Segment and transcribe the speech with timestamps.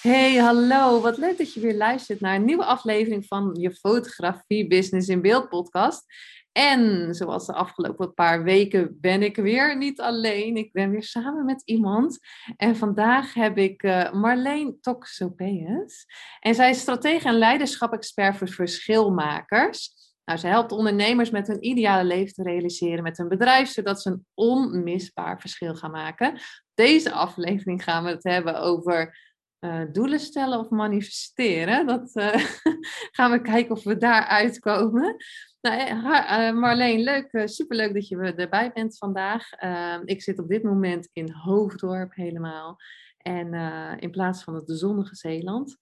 [0.00, 1.00] Hey, hallo.
[1.00, 5.20] Wat leuk dat je weer luistert naar een nieuwe aflevering van je Fotografie Business in
[5.20, 6.04] Beeld podcast.
[6.52, 10.56] En zoals de afgelopen paar weken ben ik weer niet alleen.
[10.56, 12.18] Ik ben weer samen met iemand.
[12.56, 16.06] En vandaag heb ik uh, Marleen Toxopeus.
[16.40, 19.92] En zij is stratege en leiderschap-expert voor verschilmakers.
[20.24, 24.10] Nou, ze helpt ondernemers met hun ideale leven te realiseren met hun bedrijf, zodat ze
[24.10, 26.40] een onmisbaar verschil gaan maken.
[26.74, 29.28] Deze aflevering gaan we het hebben over
[29.60, 31.86] uh, doelen stellen of manifesteren.
[31.86, 32.34] Dat uh,
[33.16, 35.16] gaan we kijken of we daar uitkomen.
[35.60, 39.52] Nou, uh, Marleen, leuk, superleuk dat je erbij bent vandaag.
[39.52, 42.76] Ehm, ik zit op dit moment in Hoofddorp helemaal.
[43.18, 43.54] En
[43.98, 45.76] in plaats van het zonnige Zeeland.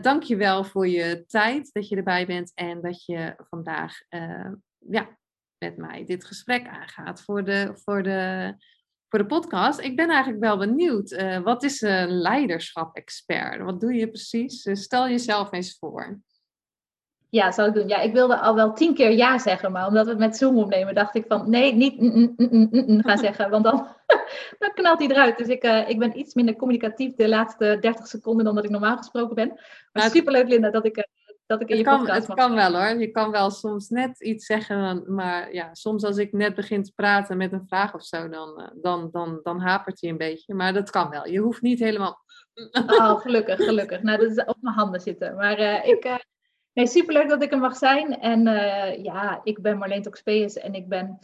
[0.00, 3.98] Dank je wel voor je tijd dat je erbij bent en dat je vandaag
[4.78, 5.18] ja,
[5.58, 8.54] met mij dit gesprek aangaat voor de, voor de
[9.12, 9.80] voor de podcast.
[9.80, 11.10] Ik ben eigenlijk wel benieuwd.
[11.10, 13.62] Uh, wat is een leiderschap-expert?
[13.62, 14.66] Wat doe je precies?
[14.66, 16.20] Uh, stel jezelf eens voor.
[17.28, 17.88] Ja, zal ik doen.
[17.88, 20.58] Ja, ik wilde al wel tien keer ja zeggen, maar omdat we het met Zoom
[20.58, 23.86] opnemen, dacht ik van nee, niet mm, mm, mm, gaan zeggen, want dan,
[24.58, 25.38] dan knalt hij eruit.
[25.38, 28.70] Dus ik, uh, ik ben iets minder communicatief de laatste 30 seconden dan dat ik
[28.70, 29.48] normaal gesproken ben.
[29.48, 31.06] Maar nou, superleuk, Linda, dat ik
[31.46, 33.00] dat ik in het je kan, Het kan wel hoor.
[33.00, 36.92] Je kan wel soms net iets zeggen, maar ja, soms als ik net begin te
[36.94, 40.54] praten met een vraag of zo, dan, eh, dan, dan, dan hapert hij een beetje.
[40.54, 41.28] Maar dat kan wel.
[41.28, 42.20] Je hoeft niet helemaal...
[42.86, 44.02] Oh, gelukkig, gelukkig.
[44.02, 45.34] Nou, dat is op mijn handen zitten.
[45.36, 46.04] Maar uh, ik...
[46.04, 46.16] Uh,
[46.72, 48.20] nee, superleuk dat ik er mag zijn.
[48.20, 48.42] En
[49.02, 51.18] ja, ik ben Marleen Toxpeus en ik ben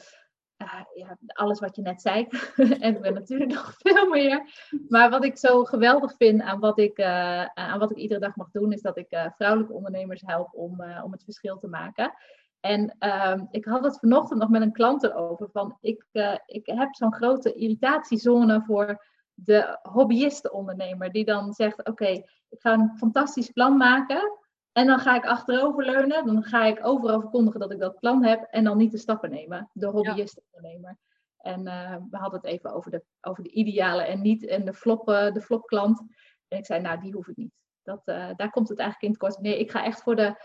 [0.94, 2.28] ja, alles wat je net zei.
[2.80, 4.42] en ben natuurlijk nog veel meer.
[4.88, 8.36] Maar wat ik zo geweldig vind aan wat ik, uh, aan wat ik iedere dag
[8.36, 12.12] mag doen, is dat ik uh, vrouwelijke ondernemers help om, om het verschil te maken.
[12.60, 15.48] En ehm, ik had het vanochtend nog met een klant erover.
[15.52, 16.04] Van ik,
[16.46, 19.04] ik heb zo'n grote irritatiezone voor
[19.34, 21.12] de hobbyisten-ondernemer.
[21.12, 22.06] Die dan zegt: Oké,
[22.48, 24.38] ik ga een fantastisch plan maken.
[24.78, 26.26] En dan ga ik achteroverleunen.
[26.26, 28.46] Dan ga ik overal verkondigen dat ik dat plan heb.
[28.50, 29.70] En dan niet de stappen nemen.
[29.72, 30.96] De hobbyist-ondernemer.
[31.38, 34.46] En uh, we hadden het even over de, over de ideale en niet.
[34.46, 36.02] En de flop, de flop klant.
[36.48, 37.52] En ik zei, nou, die hoef ik niet.
[37.82, 39.44] Dat, uh, daar komt het eigenlijk in het kort.
[39.44, 40.42] Nee, ik ga echt voor de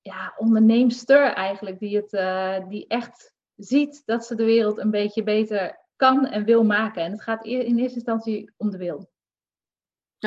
[0.00, 1.78] ja, onderneemster eigenlijk.
[1.78, 6.44] Die, het, uh, die echt ziet dat ze de wereld een beetje beter kan en
[6.44, 7.02] wil maken.
[7.02, 9.10] En het gaat in eerste instantie om de wil.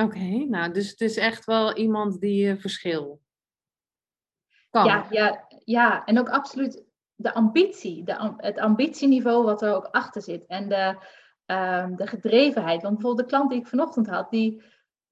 [0.01, 3.22] Oké, nou, dus het is echt wel iemand die verschil
[4.81, 6.83] ja, ja, ja, en ook absoluut
[7.15, 10.45] de ambitie, de, het ambitieniveau wat er ook achter zit.
[10.45, 10.95] En de,
[11.45, 12.81] um, de gedrevenheid.
[12.81, 14.63] Want bijvoorbeeld de klant die ik vanochtend had, die,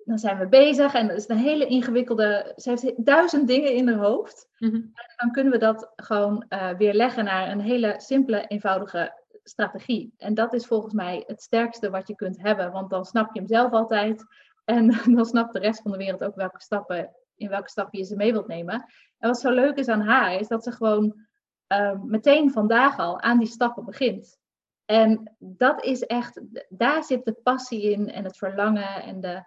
[0.06, 3.88] dan zijn we bezig en dat is een hele ingewikkelde, ze heeft duizend dingen in
[3.88, 4.50] haar hoofd.
[4.58, 4.76] Mhm.
[4.76, 10.14] En dan kunnen we dat gewoon uh, weer leggen naar een hele simpele, eenvoudige strategie.
[10.18, 13.40] En dat is volgens mij het sterkste wat je kunt hebben, want dan snap je
[13.40, 14.26] hem zelf altijd.
[14.66, 18.04] En dan snapt de rest van de wereld ook welke stappen in welke stap je
[18.04, 18.86] ze mee wilt nemen.
[19.18, 21.26] En wat zo leuk is aan haar, is dat ze gewoon
[21.74, 24.40] uh, meteen vandaag al aan die stappen begint.
[24.86, 29.44] En dat is echt, daar zit de passie in en het verlangen en de,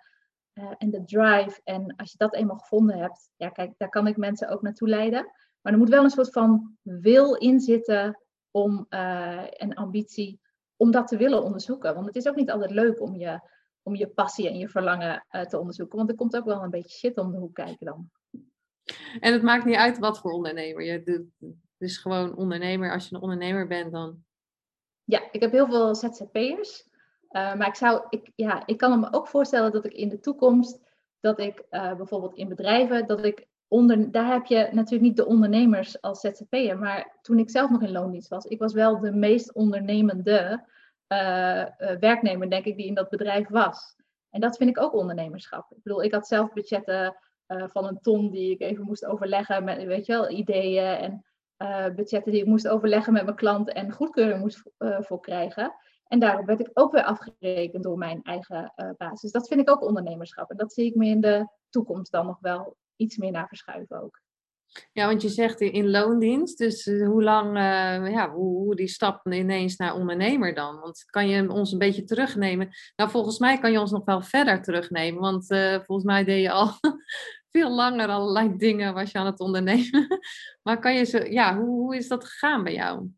[0.54, 1.60] uh, en de drive.
[1.64, 4.88] En als je dat eenmaal gevonden hebt, ja kijk, daar kan ik mensen ook naartoe
[4.88, 5.30] leiden.
[5.60, 10.40] Maar er moet wel een soort van wil in zitten om, uh, en ambitie
[10.76, 11.94] om dat te willen onderzoeken.
[11.94, 13.40] Want het is ook niet altijd leuk om je
[13.84, 15.96] om je passie en je verlangen uh, te onderzoeken.
[15.96, 18.10] Want er komt ook wel een beetje shit om de hoek kijken dan.
[19.20, 20.84] En het maakt niet uit wat voor ondernemer.
[20.84, 22.92] Je doet, dus gewoon ondernemer.
[22.92, 24.24] Als je een ondernemer bent, dan.
[25.04, 26.88] Ja, ik heb heel veel ZZP'ers.
[27.30, 30.20] Uh, maar ik, zou, ik, ja, ik kan me ook voorstellen dat ik in de
[30.20, 30.80] toekomst,
[31.20, 35.26] dat ik uh, bijvoorbeeld in bedrijven, dat ik onder, daar heb je natuurlijk niet de
[35.26, 36.78] ondernemers als ZZP'er.
[36.78, 40.64] Maar toen ik zelf nog in loondienst was, ik was wel de meest ondernemende
[41.08, 41.64] uh,
[42.00, 43.96] werknemer, denk ik, die in dat bedrijf was.
[44.30, 45.70] En dat vind ik ook ondernemerschap.
[45.70, 47.16] Ik bedoel, ik had zelf budgetten
[47.48, 51.24] uh, van een ton die ik even moest overleggen met, weet je wel, ideeën en
[51.94, 55.74] budgetten die ik moest overleggen met mijn klant en goedkeuring moest voor krijgen.
[56.06, 59.32] En daarop werd ik ook weer afgerekend door mijn eigen basis.
[59.32, 60.50] Dat vind ik ook ondernemerschap.
[60.50, 64.02] En dat zie ik me in de toekomst dan nog wel iets meer naar verschuiven
[64.02, 64.22] ook.
[64.92, 68.88] Ja, want je zegt in loondienst, dus eh, hoe lang, uh, ja, hoe, hoe, die
[68.88, 70.80] stap ineens naar ondernemer dan?
[70.80, 72.68] Want kan je ons een beetje terugnemen?
[72.96, 76.42] Nou, volgens mij kan je ons nog wel verder terugnemen, want uh, volgens mij deed
[76.42, 76.70] je al
[77.52, 80.06] veel langer allerlei dingen was je aan het ondernemen.
[80.62, 83.08] maar kan je ze, ja, hoe, hoe is dat gegaan bij jou?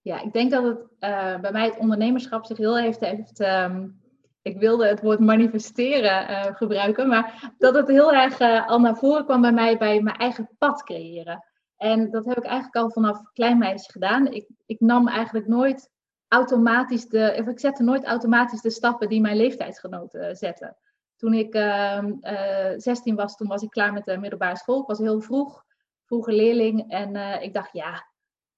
[0.00, 0.98] Ja, ik denk dat het
[1.40, 4.01] bij mij het ondernemerschap zich heel heeft, heeft um,
[4.42, 8.96] ik wilde het woord manifesteren uh, gebruiken, maar dat het heel erg uh, al naar
[8.96, 11.44] voren kwam bij mij bij mijn eigen pad creëren.
[11.76, 14.26] En dat heb ik eigenlijk al vanaf klein meisje gedaan.
[14.26, 15.90] Ik, ik nam eigenlijk nooit
[16.28, 20.76] automatisch de, of ik zette nooit automatisch de stappen die mijn leeftijdsgenoten zetten.
[21.16, 24.80] Toen ik uh, ehm, 16 eh, was, toen was ik klaar met de middelbare school.
[24.80, 25.64] Ik was heel vroeg,
[26.04, 26.90] vroege leerling.
[26.90, 28.06] En ik dacht, ja,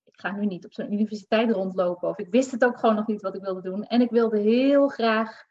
[0.05, 2.09] ik ga nu niet op zo'n universiteit rondlopen.
[2.09, 3.85] Of ik wist het ook gewoon nog niet wat ik wilde doen.
[3.85, 5.45] En ik wilde heel graag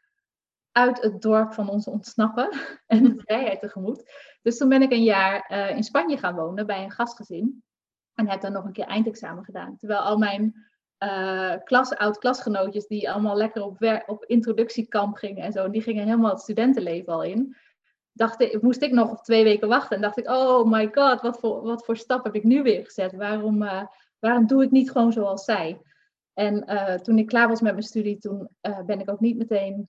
[0.74, 2.48] uit het dorp van ons ontsnappen
[2.86, 4.10] en de vrijheid tegemoet.
[4.42, 7.62] Dus toen ben ik een jaar eh, in Spanje gaan wonen bij een gastgezin.
[8.14, 9.76] En heb dan nog een keer eindexamen gedaan.
[9.76, 10.54] Terwijl al mijn
[10.98, 16.30] uh, klas, oud-klasgenootjes, die allemaal lekker op, op introductiekamp gingen en zo, die gingen helemaal
[16.30, 17.56] het studentenleven al in.
[18.12, 21.38] Dacht ik, moest ik nog twee weken wachten en dacht ik, oh my god, wat
[21.38, 23.12] voor, wat voor stap heb ik nu weer gezet?
[23.14, 23.86] Waarom, uh,
[24.18, 25.80] waarom doe ik niet gewoon zoals zij?
[26.32, 26.64] En
[27.02, 28.48] toen ik klaar was met mijn studie, toen
[28.86, 29.88] ben ik ook niet meteen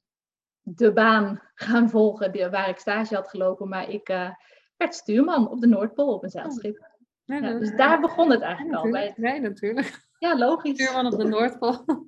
[0.67, 3.69] de baan gaan volgen die, waar ik stage had gelopen.
[3.69, 4.29] Maar ik uh,
[4.77, 6.89] werd stuurman op de Noordpool op een zeilschip.
[7.23, 8.91] Ja, ja, dus daar begon het eigenlijk al.
[8.91, 10.03] Bij Nee, natuurlijk.
[10.19, 10.83] Ja, logisch.
[10.83, 11.85] Stuurman op de Noordpool.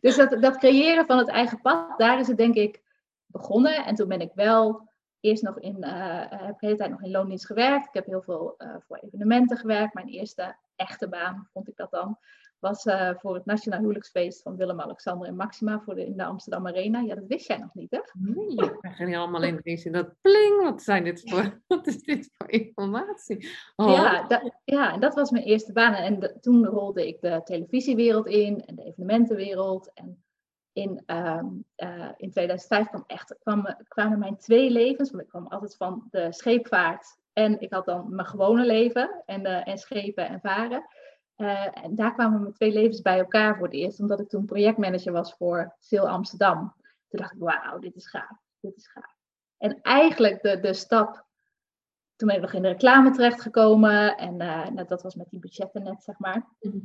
[0.00, 2.82] dus dat, dat creëren van het eigen pad, daar is het denk ik
[3.26, 3.84] begonnen.
[3.84, 4.88] En toen ben ik wel
[5.20, 7.86] eerst nog in, uh, heb de hele tijd nog in loondienst gewerkt.
[7.86, 9.94] Ik heb heel veel uh, voor evenementen gewerkt.
[9.94, 12.18] Mijn eerste echte baan vond ik dat dan
[12.64, 16.66] was uh, voor het Nationaal Huwelijksfeest van Willem-Alexander en Maxima voor de, in de Amsterdam
[16.66, 17.00] Arena.
[17.00, 17.98] Ja, dat wist jij nog niet, hè?
[18.12, 20.62] Nee, ik ben niet allemaal in in dat pling.
[20.62, 23.48] Wat, zijn dit voor, wat is dit voor informatie?
[23.76, 23.90] Oh.
[23.90, 25.94] Ja, dat, ja, en dat was mijn eerste baan.
[25.94, 29.90] En toen rolde ik de televisiewereld in en de evenementenwereld.
[29.94, 30.24] En
[30.72, 35.46] in, um, uh, in 2005 kwam echt, kwam, kwamen mijn twee levens, want ik kwam
[35.46, 40.28] altijd van de scheepvaart en ik had dan mijn gewone leven en, uh, en schepen
[40.28, 40.84] en varen.
[41.36, 44.44] Uh, en daar kwamen mijn twee levens bij elkaar voor het eerst, omdat ik toen
[44.44, 46.74] projectmanager was voor Sail Amsterdam.
[47.08, 49.16] Toen dacht ik, wauw, dit is gaaf, dit is gaaf.
[49.58, 51.26] En eigenlijk de, de stap,
[52.16, 55.82] toen ben ik nog in de reclame terechtgekomen en uh, dat was met die budgetten
[55.82, 56.46] net, zeg maar.
[56.60, 56.78] Mhm.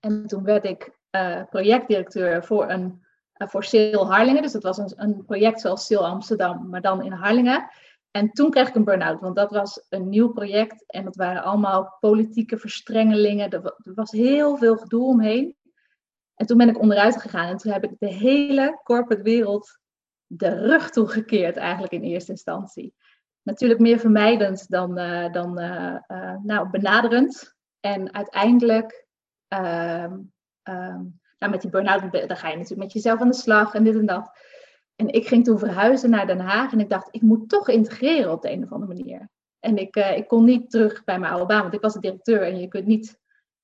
[0.00, 3.04] En toen werd ik uh, projectdirecteur voor een
[3.48, 4.42] voor Sail Harlingen.
[4.42, 7.70] Dus dat was een, een project zoals Sail Amsterdam, maar dan in Harlingen.
[8.10, 11.42] En toen kreeg ik een burn-out, want dat was een nieuw project en dat waren
[11.42, 13.50] allemaal politieke verstrengelingen.
[13.50, 15.56] Er was heel veel gedoe omheen.
[16.34, 19.78] En toen ben ik onderuit gegaan en toen heb ik de hele corporate wereld
[20.26, 22.94] de rug toegekeerd, eigenlijk in eerste instantie.
[23.42, 27.54] Natuurlijk meer vermijdend dan, uh, dan uh, uh, nou, benaderend.
[27.80, 29.06] En uiteindelijk,
[29.48, 30.18] ehm,
[30.62, 31.02] ehm,
[31.38, 33.94] nou, met die burn-out, dan ga je natuurlijk met jezelf aan de slag en dit
[33.94, 34.30] en dat.
[35.00, 38.32] En ik ging toen verhuizen naar Den Haag en ik dacht, ik moet toch integreren
[38.32, 39.28] op de een of andere manier.
[39.60, 42.00] En ik, uh, ik kon niet terug bij mijn oude baan, want ik was de
[42.00, 43.18] directeur en je kunt niet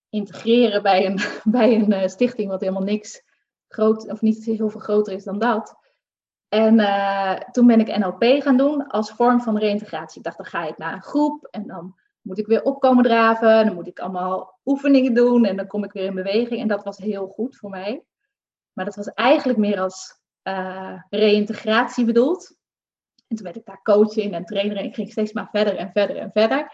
[0.08, 1.18] integreren bij een,
[1.58, 3.22] bij een uh, stichting wat helemaal niks
[3.68, 5.76] groot, of niet heel veel groter is dan dat.
[6.48, 10.18] En uh, toen ben ik NLP gaan doen als vorm van reïntegratie.
[10.18, 13.66] Ik dacht, dan ga ik naar een groep en dan moet ik weer opkomen draven.
[13.66, 16.60] Dan moet ik allemaal oefeningen doen en dan kom ik weer in beweging.
[16.60, 18.04] En dat was heel goed voor mij.
[18.72, 22.56] Maar dat was eigenlijk meer als uh, reïntegratie bedoeld.
[23.26, 25.76] En toen werd ik daar coach in en trainer en ik ging steeds maar verder
[25.76, 26.72] en verder en verder.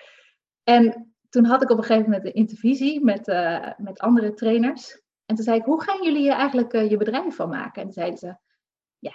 [0.62, 5.00] En toen had ik op een gegeven moment een intervisie met, uh, met andere trainers.
[5.24, 7.74] En toen zei ik, hoe gaan jullie hier eigenlijk uh, je bedrijf van maken?
[7.74, 8.36] En toen zeiden ze,
[8.98, 9.12] ja,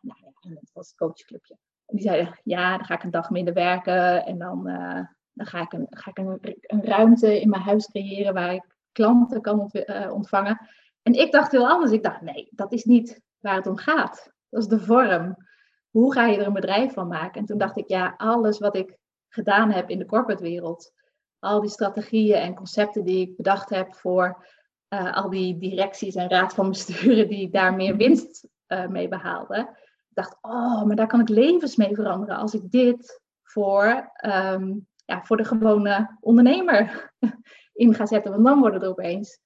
[0.00, 1.56] nou ja, dat was het coachclubje.
[1.86, 4.64] En die zeiden, ja, dan ga ik een dag minder werken en dan,
[5.32, 8.76] dan ga ik, een, ga ik een, een, ruimte in mijn huis creëren waar ik
[8.92, 9.70] klanten kan
[10.10, 10.68] ontvangen.
[11.02, 11.92] En ik dacht heel anders.
[11.92, 14.32] Ik dacht, nee, dat is niet waar het om gaat.
[14.48, 15.36] Dat is de vorm.
[15.90, 17.40] Hoe ga je er een bedrijf van maken?
[17.40, 18.96] En toen dacht ik, ja, alles wat ik
[19.28, 20.92] gedaan heb in de corporate wereld,
[21.38, 24.46] al die strategieën en concepten die ik bedacht heb voor
[24.94, 29.60] uh, al die directies en raad van besturen die daar meer winst uh, mee behaalden.
[30.08, 34.86] Ik dacht, oh, maar daar kan ik levens mee veranderen als ik dit voor, um,
[35.04, 37.12] ja, voor de gewone ondernemer
[37.72, 38.32] in ga zetten.
[38.32, 39.38] Want dan worden er opeens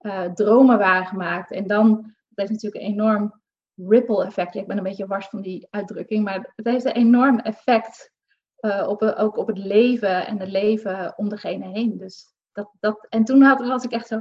[0.00, 1.50] uh, dromen waargemaakt.
[1.50, 1.88] En dan,
[2.28, 3.39] dat heeft natuurlijk een enorm
[3.88, 4.54] ripple effect.
[4.54, 8.12] ik ben een beetje wars van die uitdrukking, maar het heeft een enorm effect
[8.60, 11.98] uh, op, ook op het leven en het leven om degene heen.
[11.98, 14.20] Dus dat, dat, en toen had, was ik echt zo,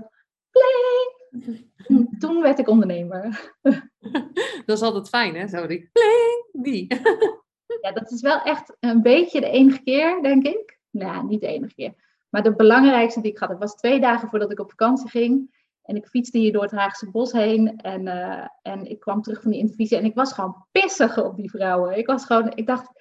[0.52, 1.68] pling!
[2.20, 3.56] Toen werd ik ondernemer.
[4.66, 5.48] Dat is altijd fijn, hè?
[5.48, 6.88] Zo die pling, die.
[7.82, 10.80] Ja, dat is wel echt een beetje de enige keer, denk ik.
[10.90, 11.94] Nou niet de enige keer.
[12.30, 15.59] Maar de belangrijkste die ik had, het was twee dagen voordat ik op vakantie ging.
[15.90, 17.78] En ik fietste hier door het Haagse bos heen.
[17.78, 19.98] En, uh, en ik kwam terug van die intervisie.
[19.98, 21.98] En ik was gewoon pissig op die vrouwen.
[21.98, 22.92] Ik was gewoon, ik dacht,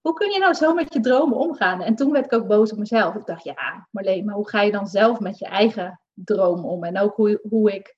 [0.00, 1.82] hoe kun je nou zo met je dromen omgaan?
[1.82, 3.14] En toen werd ik ook boos op mezelf.
[3.14, 6.84] Ik dacht, ja, Marleen, maar hoe ga je dan zelf met je eigen droom om?
[6.84, 7.96] En ook hoe, hoe ik.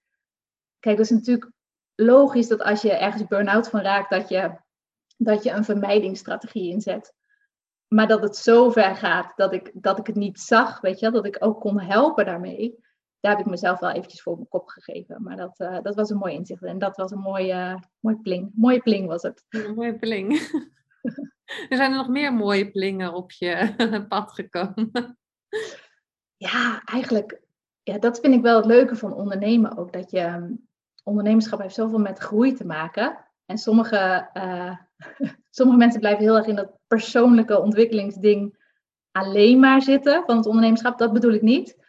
[0.78, 1.50] Kijk, dat is natuurlijk
[1.94, 4.56] logisch dat als je ergens burn-out van raakt, dat je,
[5.16, 7.14] dat je een vermijdingsstrategie inzet.
[7.88, 11.10] Maar dat het zo ver gaat dat ik, dat ik het niet zag, weet je,
[11.10, 12.82] dat ik ook kon helpen daarmee.
[13.24, 15.22] Daar heb ik mezelf wel eventjes voor mijn kop gegeven.
[15.22, 16.62] Maar dat, uh, dat was een mooi inzicht.
[16.62, 18.50] En dat was een mooie, mooi pling.
[18.54, 19.44] Mooie pling was het.
[19.48, 20.32] Een mooie pling.
[21.68, 23.74] er zijn er nog meer mooie plingen op je
[24.08, 25.18] pad gekomen.
[26.36, 27.40] Ja, eigenlijk.
[27.82, 29.92] Ja, dat vind ik wel het leuke van ondernemen ook.
[29.92, 30.56] Dat je
[31.02, 33.18] ondernemerschap heeft zoveel met groei te maken.
[33.46, 34.76] En sommige, uh,
[35.50, 38.56] sommige mensen blijven heel erg in dat persoonlijke ontwikkelingsding
[39.10, 40.98] alleen maar zitten van het ondernemerschap.
[40.98, 41.82] Dat bedoel ik niet.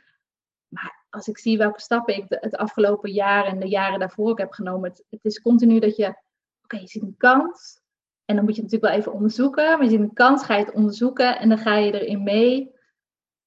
[1.16, 4.52] Als ik zie welke stappen ik het afgelopen jaar en de jaren daarvoor ook heb
[4.52, 6.16] genomen, het, het is continu dat je,
[6.64, 7.80] oké, je ziet een kans.
[8.26, 9.64] En dan moet je het natuurlijk wel even onderzoeken.
[9.64, 12.72] Maar je ziet een kans, ga je het onderzoeken en dan ga je erin mee.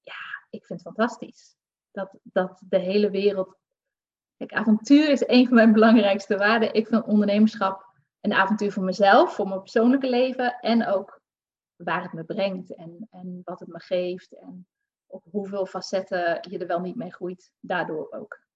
[0.03, 1.57] Ja, ik vind het fantastisch.
[1.91, 3.57] Dat, dat de hele wereld
[4.37, 6.75] Kijk, avontuur is een van mijn belangrijkste waarden.
[6.75, 7.87] Ik vind ondernemerschap
[8.21, 11.21] een avontuur voor mezelf, voor mijn persoonlijke leven en ook
[11.77, 14.67] waar het me brengt en, en wat het me geeft en
[15.09, 18.47] op hoeveel facetten je er wel niet mee groeit, daardoor ook.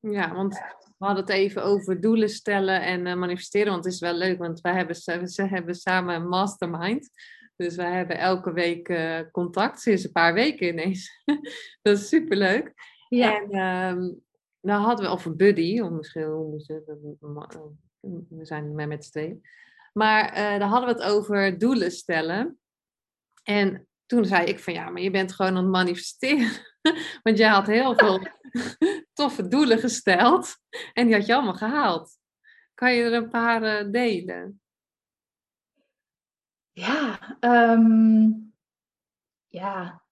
[0.00, 0.54] Ja, want
[0.98, 4.38] we hadden het even over doelen stellen en uh, manifesteren, want het is wel leuk,
[4.38, 4.96] want wij hebben,
[5.28, 7.10] ze hebben samen een mastermind.
[7.56, 11.22] Dus wij hebben elke week uh, contact, sinds een paar weken ineens.
[11.82, 12.72] dat is superleuk.
[13.08, 13.40] Ja.
[13.40, 13.56] En
[13.96, 14.20] um,
[14.60, 16.50] nou hadden we, of een buddy, of misschien,
[18.28, 19.40] we zijn met met twee.
[19.92, 22.58] Maar uh, daar hadden we het over doelen stellen.
[23.42, 26.50] En toen zei ik van ja, maar je bent gewoon aan het manifesteren.
[27.22, 28.26] Want jij had heel veel
[29.12, 30.56] toffe doelen gesteld.
[30.92, 32.18] En die had je allemaal gehaald.
[32.74, 34.60] Kan je er een paar uh, delen?
[36.72, 38.54] Ja, um,
[39.48, 40.02] ja.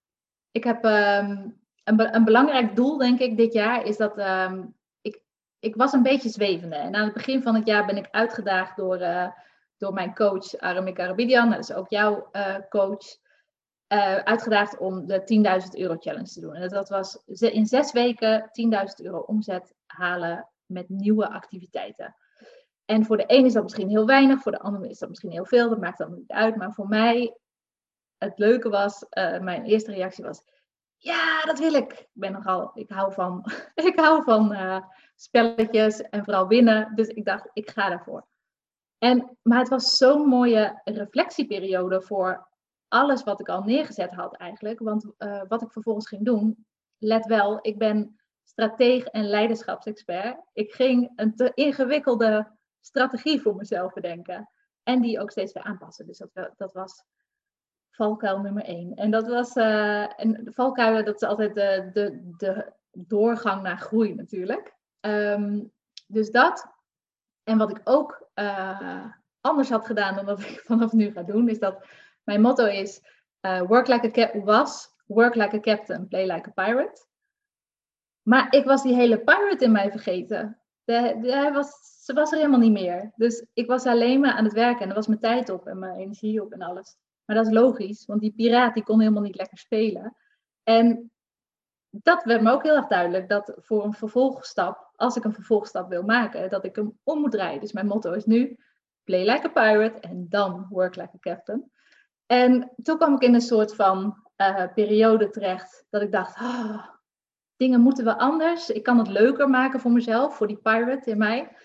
[0.51, 5.21] Ik heb um, een, een, belangrijk doel, denk ik, dit jaar is dat um, ik,
[5.59, 6.75] ik was een beetje zwevende.
[6.75, 9.31] En aan het begin van het jaar ben ik uitgedaagd door, uh,
[9.77, 13.25] door mijn coach Aramik Arabidian, dat is ook jouw uh, coach,
[13.93, 16.53] uh, uitgedaagd om de 10.000 euro challenge te doen.
[16.53, 22.15] En dat was in zes weken 10.000 euro omzet halen met nieuwe activiteiten.
[22.85, 25.31] En voor de een is dat misschien heel weinig, voor de ander is dat misschien
[25.31, 26.55] heel veel, dat maakt dan niet uit.
[26.55, 27.37] Maar voor mij,
[28.17, 29.05] het leuke was,
[29.39, 30.43] mijn eerste reactie was,
[30.97, 31.91] ja, dat wil ik.
[31.91, 33.45] Ik ben nogal, ik hou van,
[33.89, 34.81] ik hou van uh,
[35.15, 36.95] spelletjes en vooral winnen.
[36.95, 38.27] Dus ik dacht, ik ga daarvoor.
[38.97, 42.47] En, maar het was zo'n mooie reflectieperiode voor
[42.87, 44.79] alles wat ik al neergezet had eigenlijk.
[44.79, 46.65] Want uh, wat ik vervolgens ging doen,
[46.97, 50.37] let wel, ik ben strateeg en leiderschapsexpert.
[50.53, 52.51] Ik ging een te ingewikkelde
[52.81, 54.49] strategie voor mezelf bedenken.
[54.83, 56.05] En die ook steeds weer aanpassen.
[56.05, 57.03] Dus dat, dat was
[57.91, 58.93] valkuil nummer één.
[58.93, 63.77] En dat was, uh, en de valkuilen, dat is altijd de, de, de doorgang naar
[63.77, 64.75] groei natuurlijk.
[64.99, 65.71] Um,
[66.07, 66.67] dus dat.
[67.43, 69.05] En wat ik ook uh,
[69.41, 71.85] anders had gedaan dan wat ik vanaf nu ga doen, is dat
[72.27, 73.01] mijn motto is:
[73.41, 77.05] uh, work like a cap was, work like a captain, play like a pirate.
[78.21, 80.61] Maar ik was die hele pirate in mij vergeten.
[80.83, 81.69] De, hij was,
[82.03, 83.11] ze was er helemaal niet meer.
[83.15, 85.79] Dus ik was alleen maar aan het werken en er was mijn tijd op en
[85.79, 86.97] mijn energie op en alles.
[87.25, 90.15] Maar dat is logisch, want die piraat die kon helemaal niet lekker spelen.
[90.63, 91.11] En
[91.89, 95.89] dat werd me ook heel erg duidelijk, dat voor een vervolgstap, als ik een vervolgstap
[95.89, 97.59] wil maken, dat ik hem om moet draaien.
[97.59, 98.57] Dus mijn motto is nu,
[99.03, 101.71] play like a pirate en dan work like a captain.
[102.27, 106.87] En toen kwam ik in een soort van uh, periode terecht, dat ik dacht, oh,
[107.55, 108.69] dingen moeten wel anders.
[108.69, 111.55] Ik kan het leuker maken voor mezelf, voor die pirate in mij.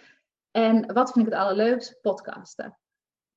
[0.51, 2.01] En wat vind ik het allerleukst?
[2.01, 2.79] Podcasten.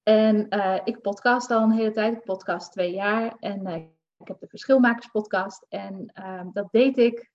[0.03, 2.13] En uh, ik podcast al een hele tijd.
[2.13, 3.36] Ik podcast twee jaar.
[3.39, 3.75] En uh,
[4.17, 5.65] ik heb de Verschilmakerspodcast.
[5.70, 7.32] En uh, dat deed ik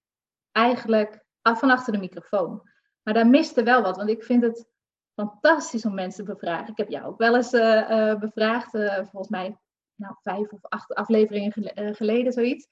[0.52, 2.68] eigenlijk van achter de microfoon.
[3.02, 3.96] Maar daar miste wel wat.
[3.96, 4.68] Want ik vind het
[5.14, 6.68] fantastisch om mensen te bevragen.
[6.68, 7.50] Ik heb jou ook wel eens
[8.20, 8.70] bevraagd.
[9.10, 9.58] volgens mij
[10.00, 11.52] nou, vijf of acht afleveringen
[11.94, 12.68] geleden, zoiets.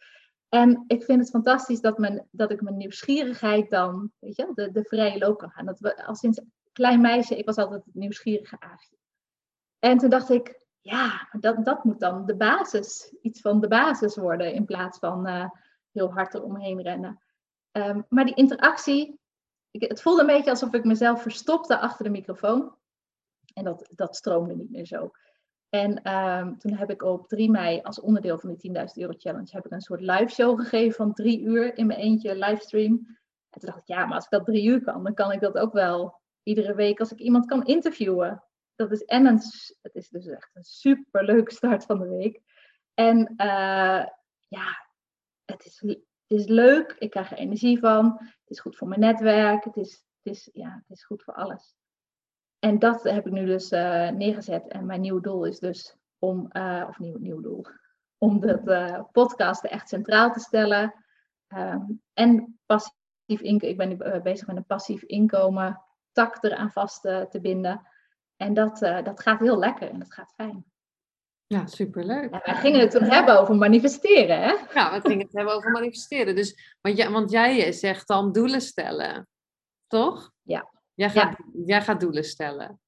[0.48, 4.72] En ik vind het fantastisch dat, men, dat ik mijn nieuwsgierigheid dan, weet je, de,
[4.72, 5.66] de vrije loop kan gaan.
[5.66, 6.40] Dat we, al sinds
[6.72, 8.96] klein meisje, ik was altijd het nieuwsgierige aagje.
[9.78, 14.16] En toen dacht ik, ja, dat, dat moet dan de basis, iets van de basis
[14.16, 15.50] worden in plaats van uh,
[15.92, 17.22] heel hard eromheen rennen.
[17.72, 19.20] Um, maar die interactie,
[19.70, 22.76] ik, het voelde een beetje alsof ik mezelf verstopte achter de microfoon.
[23.54, 25.10] En dat, dat stroomde niet meer zo.
[25.68, 29.48] En ehm, toen heb ik op 3 mei als onderdeel van die 10.000 euro challenge
[29.50, 32.92] heb ik een soort live show gegeven van drie uur in mijn eentje livestream.
[33.50, 35.40] En toen dacht ik, ja, maar als ik dat drie uur kan, dan kan ik
[35.40, 38.44] dat ook wel iedere week als ik iemand kan interviewen.
[38.74, 39.40] Dat is en een,
[39.82, 42.40] het is dus echt een super leuke start van de week.
[42.94, 44.06] En uh,
[44.48, 44.86] ja,
[45.44, 46.96] het is, het is leuk.
[46.98, 48.16] Ik krijg er energie van.
[48.18, 49.64] Het is goed voor mijn netwerk.
[49.64, 51.74] Het is, het is, ja, het is goed voor alles.
[52.58, 54.68] En dat heb ik nu dus uh, neergezet.
[54.68, 57.66] En mijn nieuwe doel is dus om, uh, of nieuw, nieuw doel,
[58.18, 60.94] om dat uh, podcast echt centraal te stellen.
[61.56, 63.68] Um, en passief inkomen.
[63.68, 67.86] Ik ben nu bezig met een passief inkomen tak eraan vast te binden.
[68.36, 70.64] En dat, dat gaat heel lekker en dat gaat fijn.
[71.48, 72.32] Ja, superleuk.
[72.32, 74.54] Ja, wij gingen het toen hebben over manifesteren, hè?
[74.74, 76.34] Ja, we gingen het hebben over manifesteren.
[76.34, 79.28] Dus, want, jij, want jij zegt dan doelen stellen,
[79.86, 80.30] toch?
[80.42, 80.77] Ja.
[80.98, 81.36] Jij gaat,
[81.66, 82.80] jij gaat doelen stellen.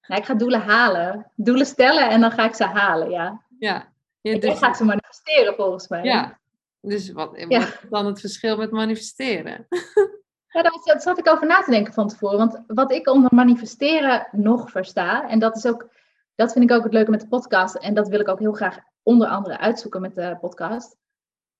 [0.00, 1.32] Ja, ik ga doelen halen.
[1.34, 3.42] Doelen stellen en dan ga ik ze halen, ja.
[3.58, 3.92] Ja.
[4.20, 4.50] ja dus...
[4.50, 6.02] Ik ga ze manifesteren, volgens mij.
[6.02, 6.38] Ja.
[6.80, 9.66] Dus wat, wat is dan het verschil met manifesteren?
[10.48, 12.38] Ja, daar zat ik over na te denken van tevoren.
[12.38, 15.88] Want wat ik onder manifesteren nog versta, en dat is ook
[16.34, 17.74] dat vind ik ook het leuke met de podcast.
[17.74, 20.96] En dat wil ik ook heel graag onder andere uitzoeken met de podcast.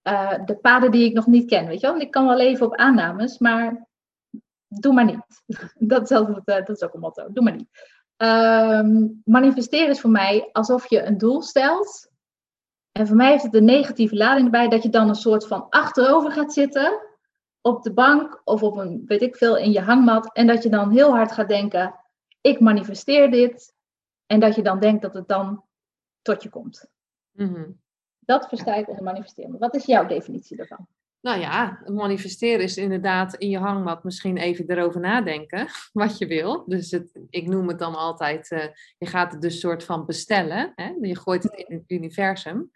[0.03, 1.91] Uh, de paden die ik nog niet ken, weet je wel.
[1.91, 3.87] Want ik kan wel leven op aannames, maar
[4.83, 5.43] doe maar niet.
[5.93, 7.33] dat, is ook, eh, dat is ook een motto.
[7.33, 7.69] Doe maar niet.
[8.17, 12.11] Um, manifesteren is voor mij alsof je een doel stelt.
[12.93, 15.69] En voor mij heeft het een negatieve lading erbij dat je dan een soort van
[15.69, 17.01] achterover gaat zitten
[17.61, 20.33] op de bank of op een, weet ik veel, in je hangmat.
[20.33, 21.95] En dat je dan heel hard gaat denken,
[22.41, 23.75] ik manifesteer dit.
[24.27, 25.65] En dat je dan denkt dat het dan
[26.23, 26.89] tot je komt.
[27.33, 27.81] Mm
[28.19, 29.59] Dat versta ik onder manifesteren.
[29.59, 30.87] Wat is jouw definitie daarvan?
[31.27, 36.65] Nou ja, manifesteren is inderdaad in je hangmat misschien even erover nadenken wat je wil.
[36.67, 38.65] Dus het, ik noem het dan altijd, uh,
[38.99, 40.73] je gaat het dus soort van bestellen.
[40.75, 40.93] Hè?
[41.01, 42.71] Je gooit het in het universum.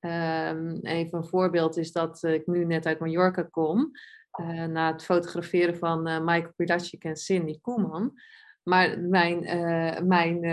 [0.00, 3.90] Um, even een voorbeeld is dat ik nu net uit Mallorca kom.
[4.40, 8.12] Uh, na het fotograferen van Michael Pilacic en Cindy Koeman.
[8.62, 10.44] Maar mijn, uh, mijn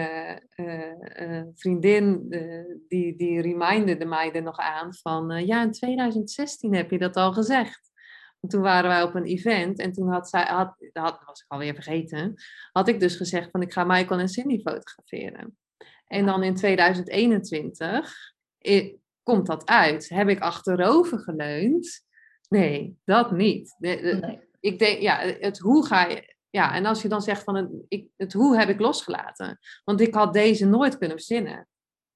[0.55, 2.29] uh, vriendin,
[2.87, 7.33] die, die reminderde mij er nog aan van, ja, in 2016 heb je dat al
[7.33, 7.91] gezegd.
[8.47, 11.73] Toen waren wij op een event en toen had zij, had, dat was ik alweer
[11.73, 12.33] vergeten,
[12.71, 15.57] had ik dus gezegd van, ik ga Michael en Cindy fotograferen.
[16.07, 18.33] En dan in 2021
[19.23, 20.09] komt dat uit.
[20.09, 22.05] Heb ik achterover geleund?
[22.49, 23.75] Nee, dat niet.
[23.77, 24.45] nee.
[24.59, 27.69] Ik denk, ja, het hoe ga je ja, en als je dan zegt van het,
[27.87, 29.59] ik, het hoe heb ik losgelaten.
[29.83, 31.67] Want ik had deze nooit kunnen verzinnen.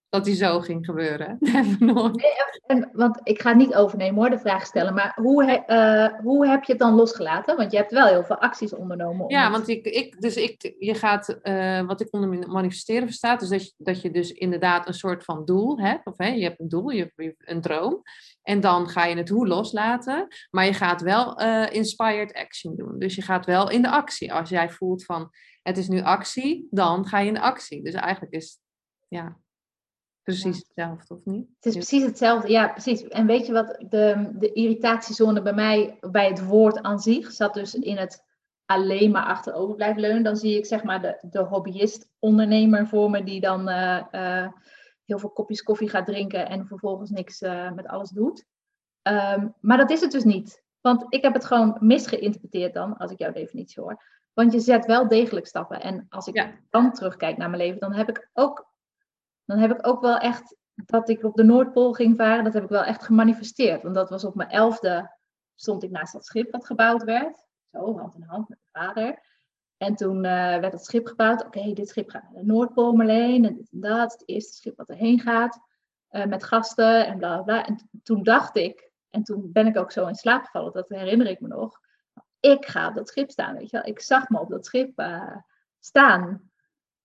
[0.09, 1.37] Dat die zo ging gebeuren.
[1.79, 2.15] nooit.
[2.15, 2.31] Nee,
[2.65, 4.93] en, want ik ga het niet overnemen hoor, de vraag stellen.
[4.93, 7.57] Maar hoe, uh, hoe heb je het dan losgelaten?
[7.57, 9.29] Want je hebt wel heel veel acties ondernomen.
[9.29, 13.49] ja, want ik, ik, dus ik, je gaat, uh, wat ik onder manifesteren verstaat, dus
[13.49, 16.05] dat je, dat je dus inderdaad een soort van doel hebt.
[16.05, 18.01] Of hè, je hebt een doel, je hebt een droom.
[18.43, 22.99] En dan ga je het hoe loslaten, maar je gaat wel uh, inspired action doen.
[22.99, 24.33] Dus je gaat wel in de actie.
[24.33, 25.29] Als jij voelt van
[25.61, 27.83] het is nu actie, dan ga je in de actie.
[27.83, 28.59] Dus eigenlijk is
[29.07, 29.37] ja,
[30.23, 31.47] precies hetzelfde, of niet?
[31.55, 33.03] Het is precies hetzelfde, ja, precies.
[33.07, 37.53] En weet je wat, de, de irritatiezone bij mij, bij het woord aan zich, zat
[37.53, 38.23] dus in het
[38.65, 40.23] alleen maar achterover blijven leunen.
[40.23, 43.69] Dan zie ik zeg maar de, de hobbyist-ondernemer voor me die dan...
[43.69, 44.47] Uh, uh,
[45.11, 48.45] heel veel kopjes koffie gaat drinken en vervolgens niks uh, met alles doet.
[49.07, 50.63] Um, maar dat is het dus niet.
[50.81, 54.03] Want ik heb het gewoon misgeïnterpreteerd dan, als ik jouw definitie hoor.
[54.33, 55.81] Want je zet wel degelijk stappen.
[55.81, 56.51] En als ik ja.
[56.69, 58.67] dan terugkijk naar mijn leven, dan heb ik ook,
[59.45, 62.43] dan heb ik ook wel echt dat ik op de Noordpool ging varen.
[62.43, 63.83] Dat heb ik wel echt gemanifesteerd.
[63.83, 65.17] Want dat was op mijn elfde,
[65.55, 67.45] stond ik naast dat schip wat gebouwd werd.
[67.71, 69.30] Zo, hand in hand met mijn vader.
[69.81, 71.45] En toen uh, werd het schip gebouwd.
[71.45, 73.45] Oké, dit schip gaat naar de Noordpool Marleen.
[73.45, 74.11] En dit en dat.
[74.11, 75.59] Het eerste schip wat erheen gaat.
[76.11, 77.65] Uh, met gasten en bla bla.
[77.65, 80.73] En toen dacht ik, en toen ben ik ook zo in slaap gevallen.
[80.73, 81.79] Dat herinner ik me nog.
[82.39, 83.85] Ik ga op dat schip staan, weet je wel.
[83.85, 85.35] Ik zag me op dat schip uh,
[85.79, 86.51] staan.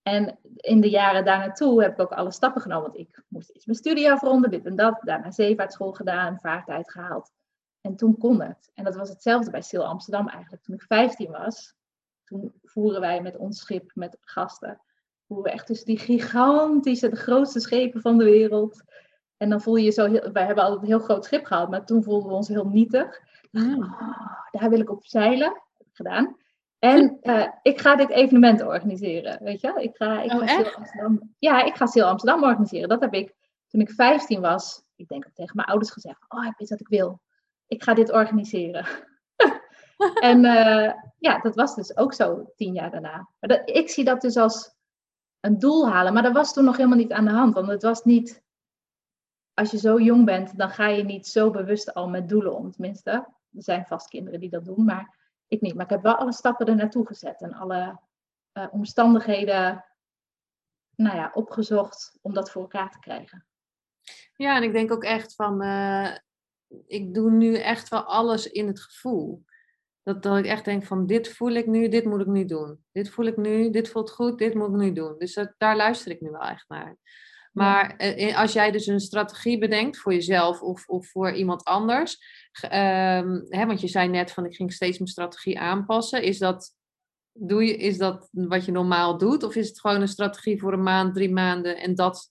[0.02, 2.90] En in de jaren daarnaartoe heb ik ook alle stappen genomen.
[2.90, 5.00] Want ik moest iets mijn studie afronden, dit en dat.
[5.00, 7.32] Daarna zeevaartschool gedaan, vaartijd gehaald.
[7.80, 8.70] En toen kon het.
[8.74, 10.62] En dat was hetzelfde bij Sil Amsterdam eigenlijk.
[10.62, 11.74] Toen ik 15 was,
[12.26, 14.80] toen voeren wij met ons schip met gasten.
[15.26, 18.82] Voeren we echt dus die gigantische, de grootste schepen van de wereld.
[19.36, 21.70] En dan voel je je zo heel, wij hebben altijd een heel groot schip gehad,
[21.70, 23.20] maar toen voelden we ons heel nietig.
[23.50, 23.82] Mm.
[23.82, 25.48] Oh, daar wil ik op zeilen.
[25.48, 26.36] Dat heb ik gedaan.
[26.78, 29.74] En uh, ik ga dit evenement organiseren, weet je?
[29.80, 32.88] Ik ga, ik oh, ga Amsterdam, ja, ik ga Seel Amsterdam organiseren.
[32.88, 33.34] Dat heb ik
[33.68, 36.24] toen ik 15 was, ik denk ook tegen mijn ouders gezegd.
[36.28, 37.20] Oh, ik weet wat ik wil.
[37.66, 38.86] Ik ga dit organiseren.
[40.20, 43.28] En uh, ja, dat was dus ook zo tien jaar daarna.
[43.38, 44.74] Maar dat, ik zie dat dus als
[45.40, 46.12] een doel halen.
[46.12, 47.54] Maar dat was toen nog helemaal niet aan de hand.
[47.54, 48.42] Want het was niet,
[49.54, 52.72] als je zo jong bent, dan ga je niet zo bewust al met doelen om.
[52.72, 55.74] Tenminste, er zijn vast kinderen die dat doen, maar ik niet.
[55.74, 58.00] Maar ik heb wel alle stappen er naartoe gezet en alle
[58.52, 59.84] uh, omstandigheden
[60.94, 63.46] nou ja, opgezocht om dat voor elkaar te krijgen.
[64.36, 66.16] Ja, en ik denk ook echt van, uh,
[66.86, 69.44] ik doe nu echt wel alles in het gevoel.
[70.06, 72.84] Dat, dat ik echt denk van, dit voel ik nu, dit moet ik nu doen.
[72.92, 75.14] Dit voel ik nu, dit voelt goed, dit moet ik nu doen.
[75.18, 76.96] Dus dat, daar luister ik nu wel echt naar.
[77.52, 82.18] Maar eh, als jij dus een strategie bedenkt voor jezelf of, of voor iemand anders,
[82.64, 86.74] um, hè, want je zei net van ik ging steeds mijn strategie aanpassen, is dat,
[87.32, 90.72] doe je, is dat wat je normaal doet of is het gewoon een strategie voor
[90.72, 92.30] een maand, drie maanden en dat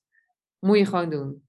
[0.59, 1.44] moet je gewoon doen?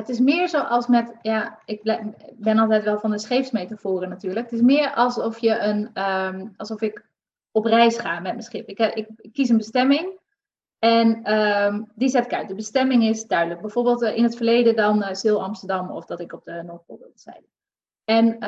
[0.00, 2.00] Het is meer zoals met, ja, ik
[2.36, 4.50] ben altijd wel van de scheepsmetaforen natuurlijk.
[4.50, 7.04] Het is meer alsof je een, um, alsof ik
[7.50, 8.68] op reis ga met mijn schip.
[8.68, 10.18] Ik, ik, ik kies een bestemming
[10.78, 12.48] en um, die zet ik uit.
[12.48, 13.60] De bestemming is duidelijk.
[13.60, 17.18] Bijvoorbeeld uh, in het verleden dan uh, Amsterdam of dat ik op de Noordpool wilde
[17.18, 17.44] zijn.
[18.04, 18.38] En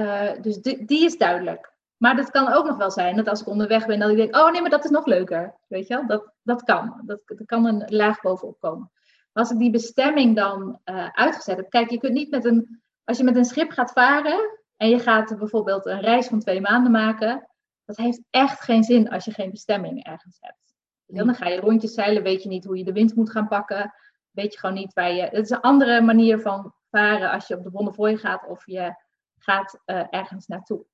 [0.43, 1.73] dus die, die is duidelijk.
[1.97, 4.37] Maar dat kan ook nog wel zijn dat als ik onderweg ben, dat ik denk,
[4.37, 5.55] oh nee, maar dat is nog leuker.
[5.69, 7.03] Weet je wel, dat, dat kan.
[7.07, 8.91] Dat, er kan een laag bovenop komen.
[9.33, 13.17] Als ik die bestemming dan uh, uitgezet heb, kijk, je kunt niet met een, als
[13.17, 16.93] je met een schip gaat varen en je gaat bijvoorbeeld een reis van twee maanden
[16.93, 17.49] maken,
[17.85, 20.75] dat heeft echt geen zin als je geen bestemming ergens hebt.
[21.07, 23.95] Dan ga je rondjes zeilen, weet je niet hoe je de wind moet gaan pakken,
[24.31, 25.23] weet je gewoon niet waar je.
[25.23, 28.95] Het is een andere manier van varen als je op de Bonnefoy gaat of je
[29.39, 30.85] gaat uh, ergens naartoe.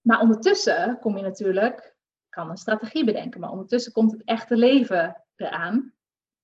[0.00, 1.96] Maar ondertussen kom je natuurlijk,
[2.28, 5.92] kan een strategie bedenken, maar ondertussen komt het echte leven eraan.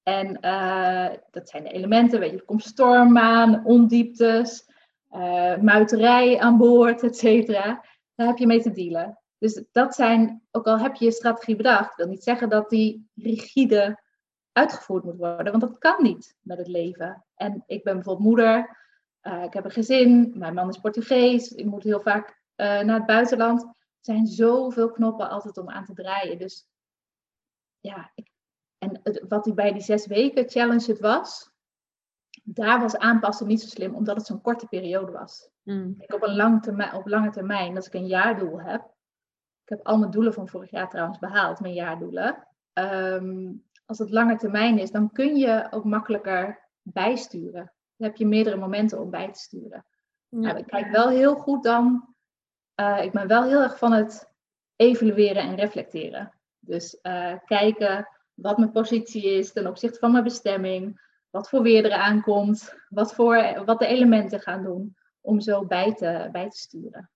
[0.08, 4.68] En uh, dat zijn de elementen, weet je, er komt storm aan, ondieptes,
[5.10, 7.84] uh, muiterij aan boord, et cetera.
[8.14, 9.18] Daar heb je mee te dealen.
[9.38, 13.10] Dus dat zijn, ook al heb je je strategie bedacht, wil niet zeggen dat die
[13.14, 14.02] rigide
[14.52, 17.24] uitgevoerd moet worden, want dat kan niet met het leven.
[17.34, 18.78] En ik ben bijvoorbeeld moeder,
[19.22, 23.06] uh, ik heb een gezin, mijn man is Portugees, ik moet heel vaak naar het
[23.06, 23.62] buitenland.
[23.62, 26.38] Er zijn zoveel knoppen altijd om aan te draaien.
[26.38, 26.68] Dus
[27.80, 28.30] ja, ik,
[28.78, 31.50] en het, wat die bij die zes weken challenge het was,
[32.44, 35.50] daar was aanpassen niet zo slim, omdat het zo'n korte periode was.
[35.62, 35.94] Mm.
[35.98, 38.80] Ik op, een lang termijn, op lange termijn, als ik een jaardoel heb,
[39.62, 42.46] ik heb al mijn doelen van vorig jaar trouwens behaald, mijn jaardoelen.
[42.72, 47.72] Um, als het lange termijn is, dan kun je ook makkelijker bijsturen.
[47.96, 49.86] Dan heb je meerdere momenten om bij te sturen.
[50.28, 50.38] Ja.
[50.38, 52.14] Nou, ik kijk wel heel goed dan.
[52.80, 54.32] Uh, ik ben wel heel erg van het
[54.76, 56.32] evalueren en reflecteren.
[56.58, 58.08] Dus uh, kijken
[58.40, 61.06] wat mijn positie is ten opzichte van mijn bestemming.
[61.30, 62.74] Wat voor weer er aankomt.
[62.88, 64.96] Wat, voor, wat de elementen gaan doen.
[65.20, 67.10] Om zo bij te, bij te sturen.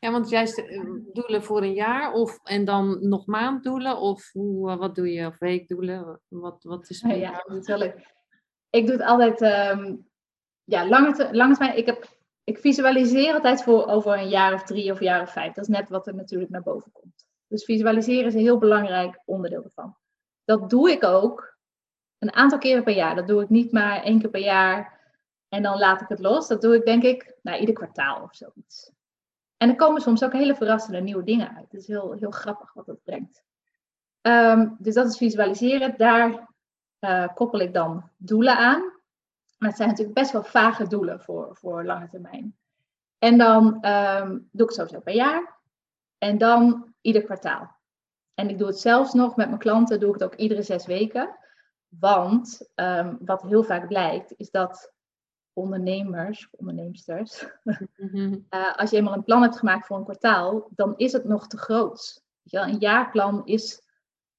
[0.00, 4.76] Ja, want juist eh, doelen voor een jaar of en dan nog maanddoelen of hoe,
[4.76, 6.20] wat doe je of weekdoelen?
[6.28, 7.16] Wat, wat is het?
[7.16, 8.14] Ja, natuurlijk.
[8.70, 9.40] Ik doe het altijd
[9.78, 10.08] um,
[10.64, 11.78] ja, lange, lange termijn.
[11.78, 12.08] Ik, heb,
[12.44, 15.52] ik visualiseer altijd voor over een jaar of drie of een jaar of vijf.
[15.52, 17.26] Dat is net wat er natuurlijk naar boven komt.
[17.46, 19.96] Dus visualiseren is een heel belangrijk onderdeel ervan.
[20.46, 21.56] Dat doe ik ook
[22.18, 23.14] een aantal keren per jaar.
[23.14, 25.00] Dat doe ik niet maar één keer per jaar
[25.48, 26.48] en dan laat ik het los.
[26.48, 28.90] Dat doe ik denk ik nou, ieder kwartaal of zoiets.
[29.56, 31.70] En er komen soms ook hele verrassende nieuwe dingen uit.
[31.70, 33.44] Het is heel, heel grappig wat dat brengt.
[34.22, 35.94] Um, dus dat is visualiseren.
[35.96, 36.54] Daar
[37.00, 38.80] uh, koppel ik dan doelen aan.
[39.58, 42.56] Maar het zijn natuurlijk best wel vage doelen voor, voor lange termijn.
[43.18, 45.54] En dan um, doe ik het sowieso per jaar.
[46.18, 47.75] En dan ieder kwartaal.
[48.36, 50.86] En ik doe het zelfs nog met mijn klanten, doe ik het ook iedere zes
[50.86, 51.36] weken.
[51.88, 54.92] Want um, wat heel vaak blijkt, is dat
[55.52, 58.32] ondernemers, onderneemsters, uh,
[58.80, 61.58] als je eenmaal een plan hebt gemaakt voor een kwartaal, dan is het nog te
[61.58, 62.24] groot.
[62.44, 63.82] Een jaarplan is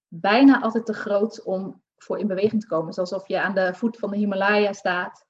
[0.07, 2.93] bijna altijd te groot om voor in beweging te komen.
[2.93, 5.25] Zoals alsof je aan de voet van de Himalaya staat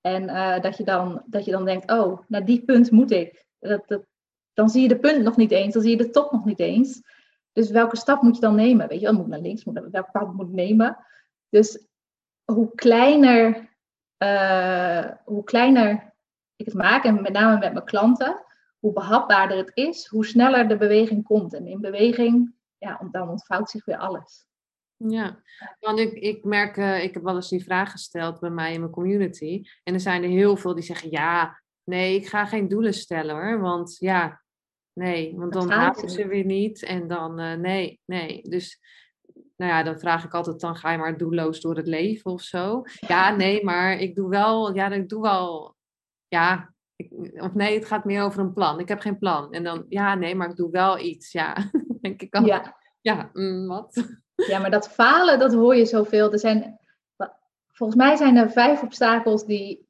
[0.00, 3.46] en uh, dat, je dan, dat je dan denkt, oh, naar die punt moet ik.
[3.58, 4.02] Dat, dat,
[4.52, 6.60] dan zie je de punt nog niet eens, dan zie je de top nog niet
[6.60, 7.02] eens.
[7.52, 8.88] Dus welke stap moet je dan nemen?
[8.88, 10.98] Weet je, dan moet naar links, moet welke pad moet ik nemen?
[11.48, 11.86] Dus
[12.44, 13.70] hoe kleiner
[14.22, 16.14] uh, hoe kleiner
[16.56, 18.44] ik het maak, en met name met mijn klanten,
[18.78, 21.54] hoe behapbaarder het is, hoe sneller de beweging komt.
[21.54, 24.46] En in beweging, ja, dan ontvouwt zich weer alles.
[24.96, 25.42] Ja,
[25.80, 28.80] want ik, ik merk, uh, ik heb wel eens die vraag gesteld bij mij in
[28.80, 29.64] mijn community.
[29.82, 33.34] En er zijn er heel veel die zeggen, ja, nee, ik ga geen doelen stellen
[33.34, 33.60] hoor.
[33.60, 34.41] Want ja,
[34.94, 36.82] nee, want dan haal ik ze weer niet.
[36.82, 38.42] En dan, uh, nee, nee.
[38.42, 38.80] Dus
[39.56, 42.42] nou ja, dan vraag ik altijd, dan ga je maar doelloos door het leven of
[42.42, 42.82] zo.
[43.00, 45.76] Ja, nee, maar ik doe wel, ja, ik doe wel,
[46.28, 48.80] ja, ik, of nee, het gaat meer over een plan.
[48.80, 49.52] Ik heb geen plan.
[49.52, 51.56] En dan, ja, nee, maar ik doe wel iets, ja.
[52.00, 52.44] denk ik al.
[52.44, 54.06] Ja, ja mm, wat?
[54.34, 56.32] Ja, maar dat falen, dat hoor je zoveel.
[56.32, 56.78] Er zijn,
[57.72, 59.88] volgens mij zijn er vijf obstakels die,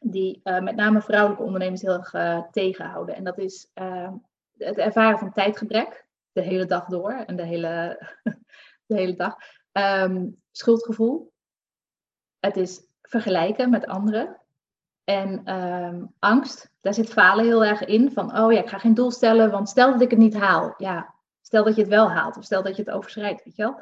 [0.00, 3.14] die uh, met name vrouwelijke ondernemers heel erg uh, tegenhouden.
[3.14, 4.12] En dat is uh,
[4.56, 8.02] het ervaren van tijdgebrek, de hele dag door en de hele,
[8.86, 9.36] de hele dag.
[9.72, 11.32] Um, schuldgevoel.
[12.40, 14.40] Het is vergelijken met anderen.
[15.04, 18.12] En um, angst, daar zit falen heel erg in.
[18.12, 20.74] Van, oh ja, ik ga geen doel stellen, want stel dat ik het niet haal.
[20.76, 23.62] Ja, stel dat je het wel haalt of stel dat je het overschrijdt, weet je
[23.62, 23.80] wel.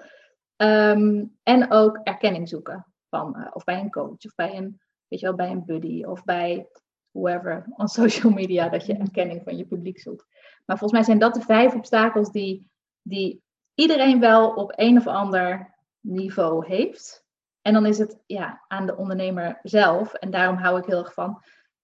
[1.42, 2.86] En ook erkenning zoeken.
[3.08, 6.04] Van, uh, of bij een coach, of bij een, weet je wel, bij een buddy,
[6.04, 6.68] of bij
[7.10, 10.26] whoever on social media, dat je erkenning van je publiek zoekt.
[10.64, 12.70] Maar volgens mij zijn dat de vijf obstakels die,
[13.02, 13.42] die
[13.74, 17.24] iedereen wel op een of ander niveau heeft.
[17.62, 21.12] En dan is het ja, aan de ondernemer zelf, en daarom hou ik heel erg
[21.12, 21.42] van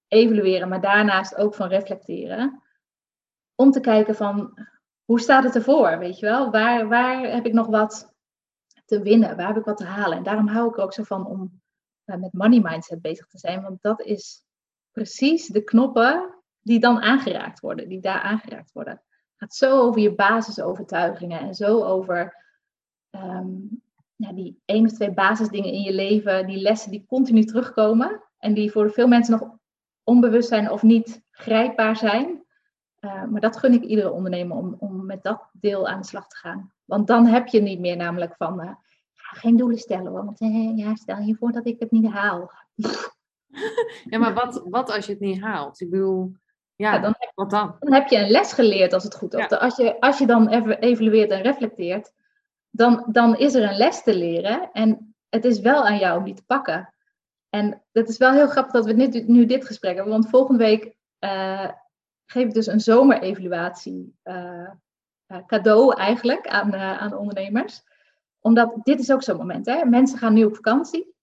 [0.08, 2.62] evalueren, maar daarnaast ook van reflecteren.
[3.54, 4.58] Om te kijken van
[5.04, 6.50] hoe staat het ervoor, weet je wel?
[6.50, 8.14] Waar, waar heb ik nog wat
[8.84, 9.36] te winnen?
[9.36, 10.16] Waar heb ik wat te halen?
[10.16, 11.61] En daarom hou ik er ook zo van om
[12.04, 14.44] met money mindset bezig te zijn, want dat is
[14.90, 18.92] precies de knoppen die dan aangeraakt worden, die daar aangeraakt worden.
[18.92, 22.36] Het gaat zo over je basisovertuigingen en zo over
[24.16, 28.54] ja, die één of twee basisdingen in je leven, die lessen die continu terugkomen en
[28.54, 29.56] die voor veel mensen nog
[30.04, 32.44] onbewust zijn of niet grijpbaar zijn.
[33.00, 36.26] Uh, maar dat gun ik iedere ondernemer om, om met dat deel aan de slag
[36.28, 36.72] te gaan.
[36.84, 38.78] Want dan heb je niet meer namelijk van, ga
[39.34, 42.50] geen doelen stellen hoor, want uh, ja, stel je voor dat ik het niet haal.
[44.04, 45.80] Ja, maar wat, wat als je het niet haalt?
[45.80, 46.32] Ik bedoel,
[46.76, 47.76] ja, dan, heb, wat dan?
[47.80, 49.48] Dan heb je een les geleerd als het goed is.
[49.48, 52.12] Als, je, als je dan even evalueert en reflecteert,
[52.70, 54.70] dan, dan is er een les te leren.
[54.72, 56.94] En het is wel aan jou om die te pakken.
[57.48, 60.12] En het is wel heel grappig dat we nu, nu dit gesprek hebben.
[60.12, 61.70] Want volgende week uh,
[62.26, 64.70] geef ik dus een zomerevaluatie uh,
[65.46, 67.82] cadeau eigenlijk aan, aan ondernemers.
[68.42, 69.66] Omdat dit is ook zo'n moment.
[69.66, 69.84] Hè?
[69.84, 71.14] Mensen gaan nu op vakantie.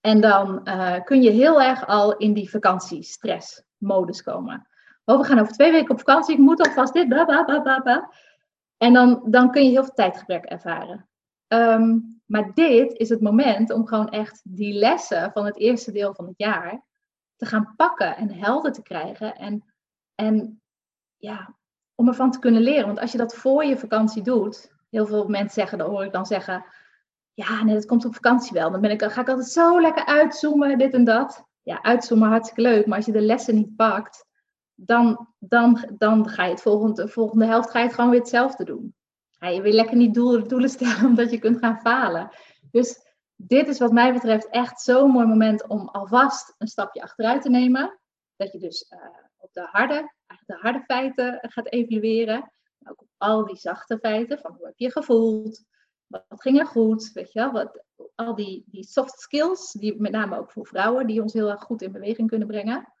[0.00, 0.68] En dan
[1.04, 4.68] kun je heel erg al in die vakantiestress-modus komen.
[5.04, 6.34] Oh, we gaan over twee weken op vakantie.
[6.34, 7.08] Ik moet alvast dit.
[7.08, 8.10] Bla.
[8.76, 11.08] En dan, dan kun je heel veel tijdgebrek ervaren.
[11.48, 16.14] Um, maar dit is het moment om gewoon echt die lessen van het eerste deel
[16.14, 16.84] van het jaar
[17.36, 19.36] te gaan pakken en helder te krijgen.
[19.36, 19.64] En,
[20.14, 20.62] en
[21.16, 21.54] ja,
[21.94, 22.86] om ervan te kunnen leren.
[22.86, 26.12] Want als je dat voor je vakantie doet, heel veel mensen zeggen, dan hoor ik
[26.12, 26.64] dan zeggen,
[27.32, 28.70] ja, nee, dat komt op vakantie wel.
[28.70, 31.44] Dan, ben ik, ga ik altijd zo lekker uitzoomen, dit en dat.
[31.62, 34.26] Ja, uitzoomen hartstikke leuk, maar als je de lessen niet pakt,
[34.74, 38.20] dan, dan, dan ga je het volgende, de volgende helft ga je het gewoon weer
[38.20, 38.94] hetzelfde doen.
[39.38, 42.30] Je weer lekker niet doelen, doelen stellen omdat je kunt gaan falen.
[42.70, 43.00] Dus
[43.36, 47.50] dit is wat mij betreft echt zo'n mooi moment om alvast een stapje achteruit te
[47.50, 47.98] nemen.
[48.36, 48.98] Dat je dus uh,
[49.36, 50.12] op de harde,
[50.46, 52.52] de harde feiten gaat evalueren.
[52.84, 54.38] Ook op al die zachte feiten.
[54.38, 55.64] Van hoe heb je gevoeld?
[56.06, 57.12] Wat ging er goed?
[57.12, 57.52] Weet je wel?
[57.52, 61.50] Wat, al die, die soft skills, die met name ook voor vrouwen, die ons heel
[61.50, 62.92] erg goed in beweging kunnen brengen.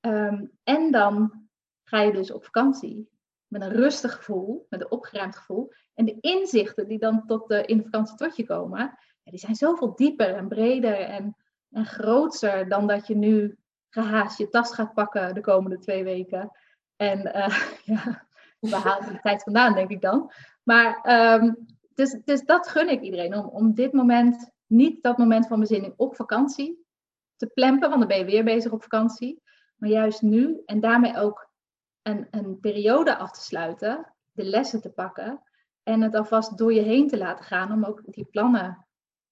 [0.00, 1.48] Um, en dan
[1.84, 3.10] ga je dus op vakantie
[3.46, 5.72] met een rustig gevoel, met een opgeruimd gevoel.
[5.94, 9.54] En de inzichten die dan tot de, in de vakantie tot je komen, die zijn
[9.54, 11.36] zoveel dieper en breder en,
[11.70, 13.58] en groter dan dat je nu
[13.88, 16.50] gehaast je tas gaat pakken de komende twee weken.
[16.96, 18.25] En uh, ja,
[18.58, 20.32] we halen de tijd vandaan, denk ik dan.
[20.62, 21.00] Maar
[21.40, 25.60] um, dus, dus dat gun ik iedereen, om, om dit moment, niet dat moment van
[25.60, 26.84] bezinning op vakantie
[27.36, 29.42] te plempen, want dan ben je weer bezig op vakantie.
[29.76, 31.50] Maar juist nu en daarmee ook
[32.02, 35.42] een, een periode af te sluiten, de lessen te pakken
[35.82, 38.86] en het alvast door je heen te laten gaan om ook die plannen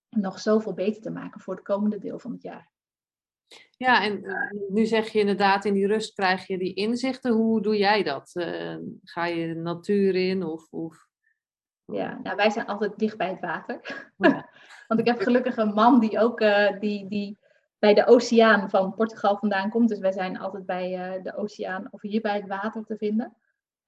[0.09, 2.71] nog zoveel beter te maken voor het komende deel van het jaar.
[3.77, 7.33] Ja, en eh, nu zeg je inderdaad, in die rust krijg je die inzichten.
[7.33, 8.31] Hoe doe jij dat?
[8.35, 11.07] Uh, ga je de natuur in of, of...
[11.85, 14.11] Ja, nou, wij zijn altijd dicht bij het water.
[14.17, 14.49] Ja.
[14.89, 17.39] Want ik heb gelukkig een man die ook uh, die, die
[17.79, 19.89] bij de oceaan van Portugal vandaan komt.
[19.89, 23.37] Dus wij zijn altijd bij uh, de oceaan of hier bij het water te vinden.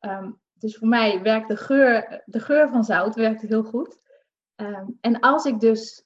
[0.00, 4.00] Um, dus voor mij werkt de geur, de geur van zout werkt heel goed.
[4.56, 6.04] Um, en als ik dus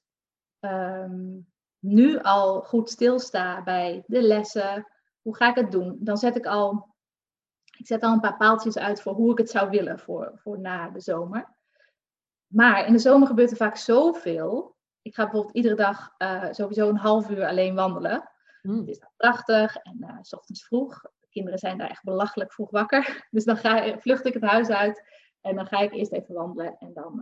[0.60, 1.48] um,
[1.80, 4.86] nu al goed stilsta bij de lessen,
[5.22, 5.96] hoe ga ik het doen?
[6.00, 6.94] Dan zet ik al,
[7.78, 10.60] ik zet al een paar paaltjes uit voor hoe ik het zou willen voor, voor
[10.60, 11.54] na de zomer.
[12.46, 16.88] Maar in de zomer gebeurt er vaak zoveel ik ga bijvoorbeeld iedere dag uh, sowieso
[16.88, 18.30] een half uur alleen wandelen.
[18.62, 18.78] Mm.
[18.78, 21.00] Het is prachtig en uh, s ochtends vroeg.
[21.00, 23.26] De kinderen zijn daar echt belachelijk vroeg wakker.
[23.30, 25.04] Dus dan ga, vlucht ik het huis uit
[25.40, 27.20] en dan ga ik eerst even wandelen en dan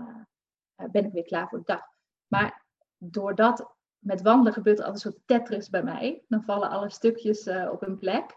[0.76, 1.82] uh, ben ik weer klaar voor de dag.
[2.26, 2.66] Maar
[2.96, 6.24] doordat met wandelen gebeurt er altijd een soort tetris bij mij.
[6.28, 8.36] Dan vallen alle stukjes op hun plek.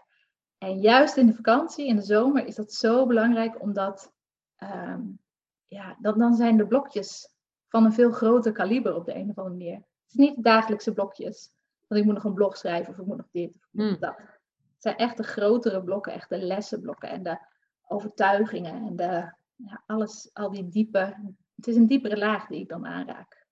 [0.58, 4.12] En juist in de vakantie, in de zomer, is dat zo belangrijk omdat
[4.58, 5.20] um,
[5.66, 7.34] ja, dan, dan zijn de blokjes
[7.68, 9.74] van een veel groter kaliber op de een of andere manier.
[9.74, 11.50] Het is niet dagelijkse blokjes.
[11.86, 13.96] Want ik moet nog een blog schrijven of ik moet nog dit of mm.
[14.00, 14.16] dat.
[14.16, 17.38] Het zijn echt de grotere blokken, echt de lessenblokken en de
[17.86, 21.34] overtuigingen en de, ja, alles, al die diepe.
[21.56, 23.46] Het is een diepere laag die ik dan aanraak.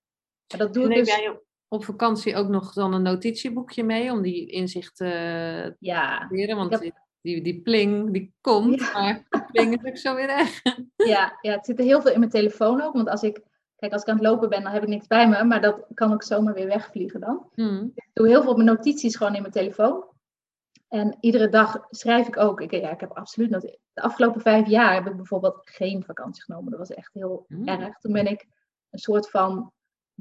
[0.47, 1.07] Maar dat doe ik dus...
[1.07, 1.41] jij
[1.73, 6.55] op vakantie ook nog dan een notitieboekje mee om die inzichten te ja, leren?
[6.55, 10.61] Want die, die pling, die komt, maar pling is ook zo weer weg.
[10.95, 12.93] Ja, ja, het zit er heel veel in mijn telefoon ook.
[12.93, 13.41] Want als ik,
[13.75, 15.43] kijk, als ik aan het lopen ben, dan heb ik niks bij me.
[15.43, 17.49] Maar dat kan ook zomaar weer wegvliegen dan.
[17.53, 17.91] Hmm.
[17.95, 20.03] Ik doe heel veel op mijn notities gewoon in mijn telefoon.
[20.87, 22.61] En iedere dag schrijf ik ook.
[22.61, 23.61] Ik, ja, ik heb absoluut nog.
[23.61, 26.69] De afgelopen vijf jaar heb ik bijvoorbeeld geen vakantie genomen.
[26.69, 27.67] Dat was echt heel hmm.
[27.67, 27.97] erg.
[27.97, 28.47] Toen ben ik
[28.89, 29.71] een soort van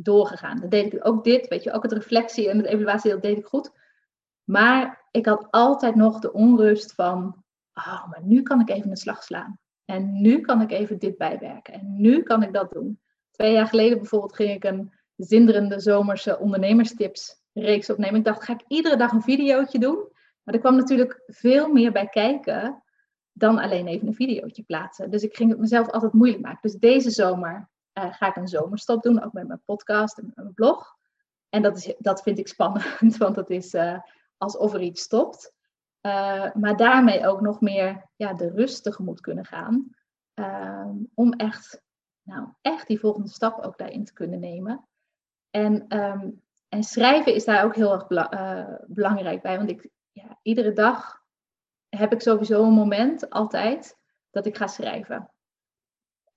[0.03, 0.61] doorgegaan.
[0.61, 3.39] Dan deed ik ook dit, weet je, ook het reflectie en het evaluatie, dat deed
[3.39, 3.71] ik goed.
[4.45, 8.97] Maar ik had altijd nog de onrust van, oh, maar nu kan ik even een
[8.97, 9.59] slag slaan.
[9.85, 11.75] En nu kan ik even dit bijwerken.
[11.75, 13.01] En nu kan ik dat doen.
[13.31, 18.19] Twee jaar geleden bijvoorbeeld ging ik een zinderende zomerse ondernemerstips reeks opnemen.
[18.19, 20.09] Ik dacht, ga ik iedere dag een videootje doen?
[20.43, 22.83] Maar er kwam natuurlijk veel meer bij kijken
[23.33, 25.11] dan alleen even een videootje plaatsen.
[25.11, 26.59] Dus ik ging het mezelf altijd moeilijk maken.
[26.63, 30.55] Dus deze zomer uh, ga ik een zomerstop doen, ook met mijn podcast en mijn
[30.55, 30.99] blog.
[31.49, 33.99] En dat, is, dat vind ik spannend, want het is uh,
[34.37, 35.53] alsof er iets stopt.
[36.07, 39.97] Uh, maar daarmee ook nog meer ja, de rust tegemoet kunnen gaan.
[40.35, 41.83] Ehm, om echt,
[42.23, 44.89] nou, echt die volgende stap ook daarin te kunnen nemen.
[45.51, 48.07] En, um, en schrijven is daar ook heel erg
[48.87, 49.57] belangrijk bij.
[49.57, 51.23] Want ik, ja, iedere dag
[51.89, 53.99] heb ik sowieso een moment, altijd,
[54.31, 55.31] dat ik ga schrijven.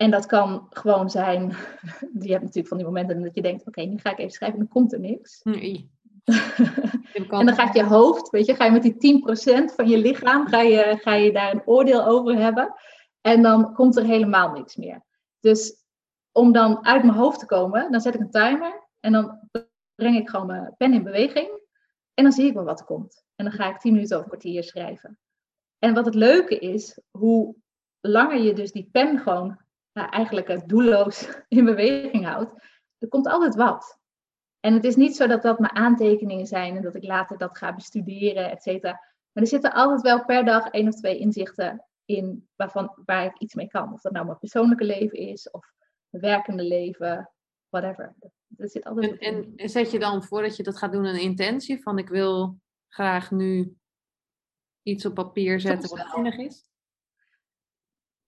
[0.04, 1.48] En dat kan gewoon zijn,
[2.28, 4.60] je hebt natuurlijk van die momenten dat je denkt, oké, nu ga ik even schrijven
[4.60, 5.42] en dan komt er niks.
[5.44, 5.92] Nee.
[7.30, 9.22] en dan gaat je hoofd, weet je, ga je met die
[9.72, 12.74] 10% van je lichaam, ga je, ga je daar een oordeel over hebben.
[13.22, 15.04] En dan komt er helemaal niks meer.
[15.40, 15.76] Dus
[16.32, 19.50] om dan uit mijn hoofd te komen, dan zet ik een timer en dan
[19.96, 21.50] breng ik gewoon mijn pen in beweging.
[22.14, 23.26] En dan zie ik wel wat er komt.
[23.36, 25.20] En dan ga ik 10 minuten of een kwartier schrijven.
[25.80, 27.56] En wat het leuke is, hoe
[28.02, 29.63] langer je dus die pen gewoon
[29.94, 32.52] eigenlijk doelloos in beweging houdt,
[32.98, 34.02] er komt altijd wat.
[34.60, 37.58] En het is niet zo dat dat mijn aantekeningen zijn en dat ik later dat
[37.58, 38.92] ga bestuderen, et cetera.
[39.32, 43.38] Maar er zitten altijd wel per dag één of twee inzichten in waarvan, waar ik
[43.38, 43.94] iets mee kan.
[43.94, 45.74] Of dat nou mijn persoonlijke leven is of
[46.10, 47.32] mijn werkende leven,
[47.70, 48.16] whatever.
[48.58, 51.82] Er zit altijd en, en zet je dan voordat je dat gaat doen een intentie
[51.82, 53.76] van ik wil graag nu
[54.82, 56.72] iets op papier zetten wat zinnig is?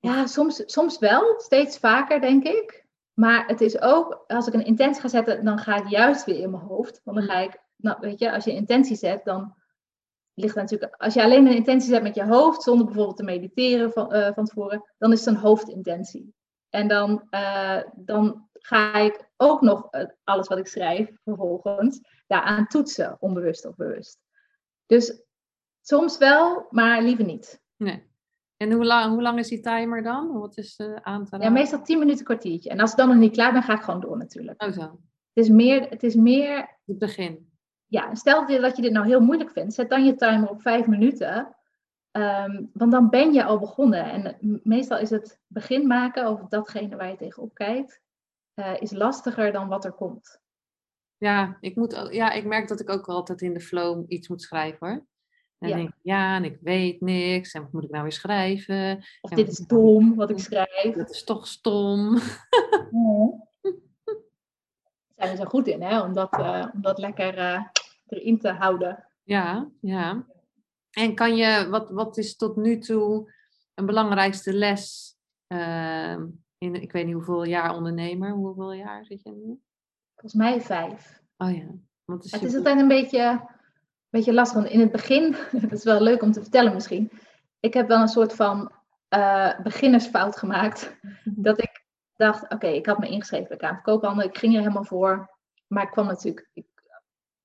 [0.06, 2.86] Ja, soms, soms wel, steeds vaker denk ik.
[3.14, 6.40] Maar het is ook, als ik een intentie ga zetten, dan ga ik juist weer
[6.40, 7.02] in mijn hoofd.
[7.04, 7.32] Want dan mm.
[7.32, 9.56] ga ik, nou weet je, als je intentie zet, dan
[10.34, 13.92] ligt natuurlijk, als je alleen een intentie zet met je hoofd, zonder bijvoorbeeld te mediteren
[13.92, 16.34] van, uh, van tevoren, dan is het een hoofdintentie.
[16.70, 22.68] En dan, uh, dan ga ik ook nog uh, alles wat ik schrijf vervolgens daaraan
[22.68, 24.20] toetsen, onbewust of bewust.
[24.86, 25.24] Dus
[25.82, 27.62] soms wel, maar liever niet.
[27.78, 28.14] Nee.
[28.58, 30.40] En hoe lang, hoe lang is die timer dan?
[30.40, 31.42] Wat is de aantal?
[31.42, 32.70] Ja, meestal 10 minuten, kwartiertje.
[32.70, 34.64] En als ik dan nog niet klaar ben, ga ik gewoon door natuurlijk.
[34.64, 34.82] Oh zo.
[34.82, 35.90] Het is meer...
[35.90, 36.78] Het, is meer...
[36.86, 37.54] het begin.
[37.86, 39.74] Ja, stel dat je dit nou heel moeilijk vindt.
[39.74, 41.56] Zet dan je timer op 5 minuten.
[42.18, 44.04] Um, want dan ben je al begonnen.
[44.04, 48.02] En meestal is het begin maken over datgene waar je tegenop kijkt,
[48.56, 50.42] uh, is lastiger dan wat er komt.
[51.18, 54.42] Ja ik, moet, ja, ik merk dat ik ook altijd in de flow iets moet
[54.42, 55.06] schrijven hoor.
[55.60, 55.76] En ja.
[55.76, 57.54] denk ik, ja, en ik weet niks.
[57.54, 59.06] En wat moet ik nou weer schrijven?
[59.22, 60.96] Of dit is dom wat ik schrijf.
[60.96, 62.14] Dat is toch stom.
[65.16, 66.02] Daar zijn we zo goed in, hè?
[66.02, 67.64] Om dat, uh, om dat lekker uh,
[68.08, 69.06] erin te houden.
[69.24, 70.26] Ja, ja.
[70.92, 73.34] En kan je, wat, wat is tot nu toe
[73.74, 75.16] een belangrijkste les
[75.48, 76.18] uh,
[76.58, 79.60] in, ik weet niet hoeveel jaar ondernemer, hoeveel jaar zit je nu?
[80.14, 81.22] Volgens mij vijf.
[81.38, 81.68] Oh ja.
[82.22, 83.50] is het is altijd een beetje
[84.16, 84.58] beetje lastig.
[84.58, 87.12] Want in het begin, dat is wel leuk om te vertellen misschien.
[87.60, 88.72] Ik heb wel een soort van
[89.10, 90.98] uh, beginnersfout gemaakt.
[91.02, 91.14] Mhm.
[91.24, 91.84] Dat ik
[92.16, 94.28] dacht, oké, ik had me ingeschreven bij Kamer Koophandel.
[94.28, 95.30] Ik ging er helemaal voor.
[95.68, 96.66] Maar ik kwam natuurlijk, ik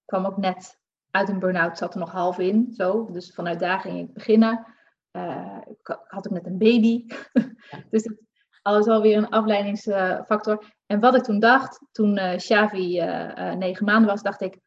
[0.05, 0.79] kwam ook net
[1.11, 2.73] uit een burn-out, zat er nog half in.
[2.73, 3.09] Zo.
[3.12, 4.66] Dus vanuit daar ging ik beginnen.
[5.12, 7.07] Uh, ik had ook net een baby.
[7.91, 8.16] dus dat
[8.62, 10.64] alles alweer een afleidingsfactor.
[10.87, 13.01] En wat ik toen dacht, toen uh, Xavi
[13.57, 14.59] negen maanden was, dacht ik,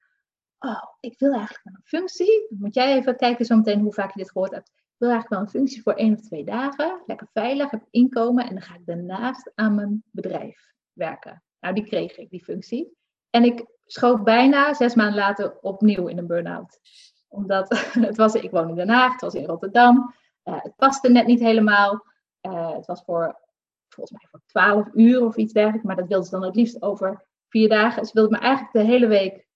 [0.64, 2.48] oh, ik wil eigenlijk wel een functie.
[2.50, 4.68] Dan moet jij even kijken zo meteen hoe vaak je dit gehoord hebt.
[4.70, 7.02] Ik wil eigenlijk wel een functie voor één of twee dagen.
[7.06, 8.48] Lekker veilig, heb inkomen.
[8.48, 11.44] En dan ga ik daarnaast aan mijn bedrijf werken.
[11.60, 12.98] Nou, die kreeg ik, die functie.
[13.30, 16.80] En ik schoot bijna zes maanden later opnieuw in een burn-out.
[17.28, 17.70] Omdat
[18.08, 20.14] het was, ik woon in Den Haag, het was in Rotterdam.
[20.44, 22.06] Uh, het paste net niet helemaal.
[22.42, 23.42] Uh, het was voor
[23.90, 25.86] volgens mij voor 12 uur of iets dergelijks.
[25.86, 28.06] Maar dat wilde ze dan het liefst over vier dagen.
[28.06, 29.48] Ze wilde me eigenlijk de hele week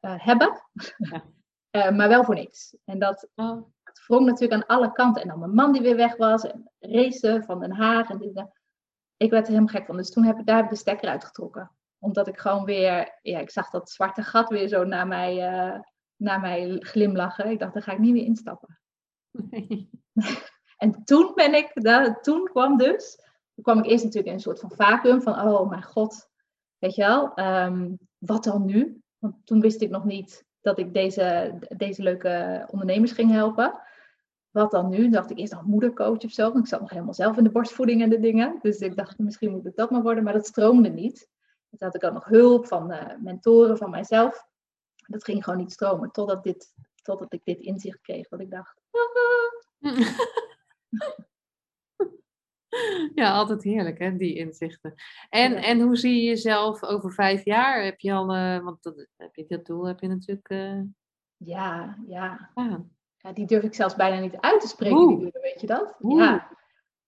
[0.00, 0.62] hebben.
[1.96, 2.76] maar wel voor niks.
[2.84, 3.62] En dat, oh.
[3.82, 5.22] dat wrong natuurlijk aan alle kanten.
[5.22, 6.42] En dan mijn man die weer weg was.
[6.42, 8.10] En racen van Den Haag.
[8.10, 8.44] En dit,
[9.16, 9.96] ik werd er helemaal gek van.
[9.96, 11.70] Dus toen heb ik daar de stekker uitgetrokken.
[11.98, 15.80] Omdat ik gewoon weer, ja, ik zag dat zwarte gat weer zo naar mij, uh,
[16.16, 17.50] naar mij glimlachen.
[17.50, 18.80] Ik dacht, daar ga ik niet meer instappen.
[19.30, 19.90] Nee.
[20.76, 23.16] en toen ben ik, daar, toen kwam dus,
[23.54, 26.30] toen kwam ik eerst natuurlijk in een soort van vacuüm van, oh mijn god,
[26.82, 29.00] weet je wel, ehm, wat dan nu?
[29.18, 33.80] Want toen wist ik nog niet dat ik deze, deze leuke ondernemers ging helpen
[34.52, 35.08] wat dan nu?
[35.08, 36.42] dacht ik eerst nog moedercoach of zo.
[36.42, 38.58] Want ik zat nog helemaal zelf in de borstvoeding en de dingen.
[38.62, 40.24] Dus ik dacht, misschien moet het dat maar worden.
[40.24, 41.28] Maar dat stroomde niet.
[41.70, 44.46] Dus had ik ook nog hulp van uh, mentoren van mijzelf.
[45.06, 46.10] Dat ging gewoon niet stromen.
[46.10, 48.28] Totdat, dit, totdat ik dit inzicht kreeg.
[48.28, 48.80] Dat ik dacht...
[53.14, 54.94] Ja, altijd heerlijk, hè, die inzichten.
[55.28, 57.84] En, en hoe zie je jezelf over vijf jaar?
[57.84, 60.50] Heb je al, uh, want dat, heb je dat doel heb je natuurlijk.
[60.50, 60.80] Uh...
[61.36, 62.50] Ja, ja.
[63.16, 65.94] Ja, die durf ik zelfs bijna niet uit te spreken, die weet je dat?
[65.98, 66.60] Ja.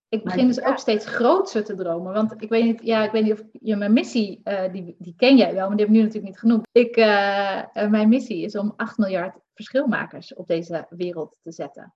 [0.09, 2.13] Ik begin dus ook steeds groter te dromen.
[2.13, 5.15] Want ik weet niet, ja, ik weet niet of je mijn missie, uh, die, die
[5.17, 6.69] ken jij wel, maar die heb ik nu natuurlijk niet genoemd.
[6.73, 6.97] Ik,
[7.91, 11.95] mijn missie is om 8 miljard verschilmakers op deze wereld te zetten.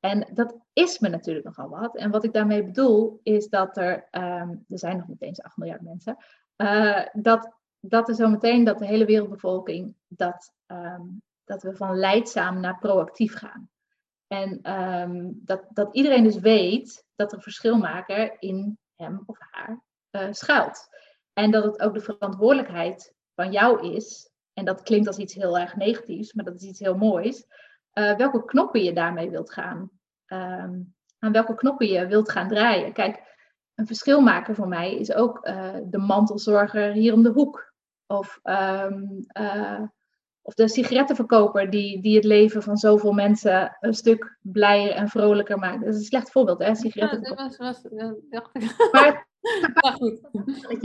[0.00, 1.96] En dat is me natuurlijk nogal wat.
[1.96, 5.56] En wat ik daarmee bedoel, is dat er, um, er zijn nog niet eens 8
[5.56, 6.16] miljard mensen,
[6.56, 12.60] uh, dat, dat er zometeen dat de hele wereldbevolking dat um, dat we van leidzaam
[12.60, 13.70] naar proactief gaan.
[14.26, 19.82] En ehm, dat, dat iedereen dus weet dat er een verschilmaker in hem of haar
[20.10, 20.88] uh, schuilt.
[21.32, 25.58] En dat het ook de verantwoordelijkheid van jou is, en dat klinkt als iets heel
[25.58, 27.46] erg negatiefs, maar dat is iets heel moois,
[27.98, 29.90] uh, welke knoppen je daarmee wilt gaan,
[30.26, 32.92] um, aan welke knoppen je wilt gaan draaien.
[32.92, 33.22] Kijk,
[33.74, 37.66] een verschilmaker voor mij is ook uh, de mantelzorger hier om de hoek.
[38.06, 39.26] Of um,
[40.48, 45.58] of de sigarettenverkoper die, die het leven van zoveel mensen een stuk blijer en vrolijker
[45.58, 45.80] maakt.
[45.80, 46.74] Dat is een slecht voorbeeld, hè?
[46.74, 47.44] Sigarettenverkoper.
[47.44, 48.62] Ja, dat was, was, dacht ik.
[48.92, 49.26] Maar,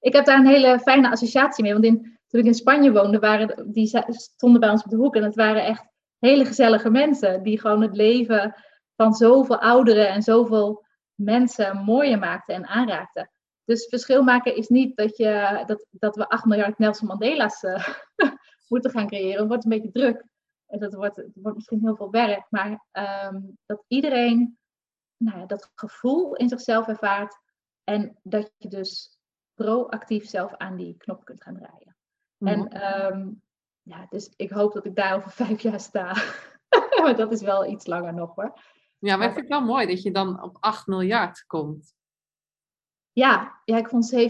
[0.00, 1.72] ik heb daar een hele fijne associatie mee.
[1.72, 5.16] Want in, toen ik in Spanje woonde, waren, die stonden bij ons op de hoek.
[5.16, 5.84] En het waren echt
[6.24, 7.42] hele gezellige mensen.
[7.42, 8.54] Die gewoon het leven
[8.96, 13.30] van zoveel ouderen en zoveel mensen mooier maakten en aanraakten.
[13.64, 17.88] Dus verschil maken is niet dat, je, dat, dat we 8 miljard Nelson Mandela's uh,
[18.68, 19.38] moeten gaan creëren.
[19.38, 20.24] Het wordt een beetje druk.
[20.66, 22.46] En dat wordt, het wordt misschien heel veel werk.
[22.50, 22.86] Maar
[23.32, 24.58] um, dat iedereen
[25.16, 27.38] nou ja, dat gevoel in zichzelf ervaart.
[27.84, 29.18] En dat je dus
[29.54, 31.96] proactief zelf aan die knop kunt gaan draaien.
[32.38, 32.48] Mm.
[32.48, 33.42] En um,
[33.84, 36.16] ja, dus ik hoop dat ik daar over vijf jaar sta.
[37.02, 38.60] maar dat is wel iets langer nog hoor.
[38.98, 41.94] Ja, maar ik vind het wel mooi dat je dan op 8 miljard komt.
[43.12, 44.20] Ja, ja ik vond 7,2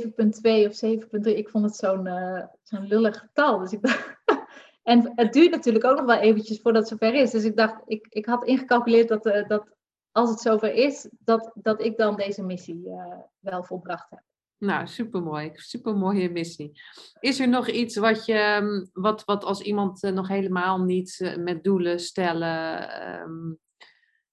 [0.66, 3.58] of 7,3, ik vond het zo'n uh, zo'n lullig getal.
[3.58, 4.16] Dus ik dacht,
[4.82, 7.30] en het duurt natuurlijk ook nog wel eventjes voordat het zover is.
[7.30, 9.76] Dus ik dacht, ik, ik had ingecalculeerd dat, uh, dat
[10.12, 14.22] als het zover is, dat, dat ik dan deze missie uh, wel volbracht heb.
[14.58, 15.50] Nou, supermooi.
[15.54, 16.80] Supermooie missie.
[17.20, 21.64] Is er nog iets wat je, mm, wat, wat als iemand nog helemaal niet met
[21.64, 22.88] doelen stellen,
[23.20, 23.58] um,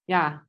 [0.04, 0.46] ja,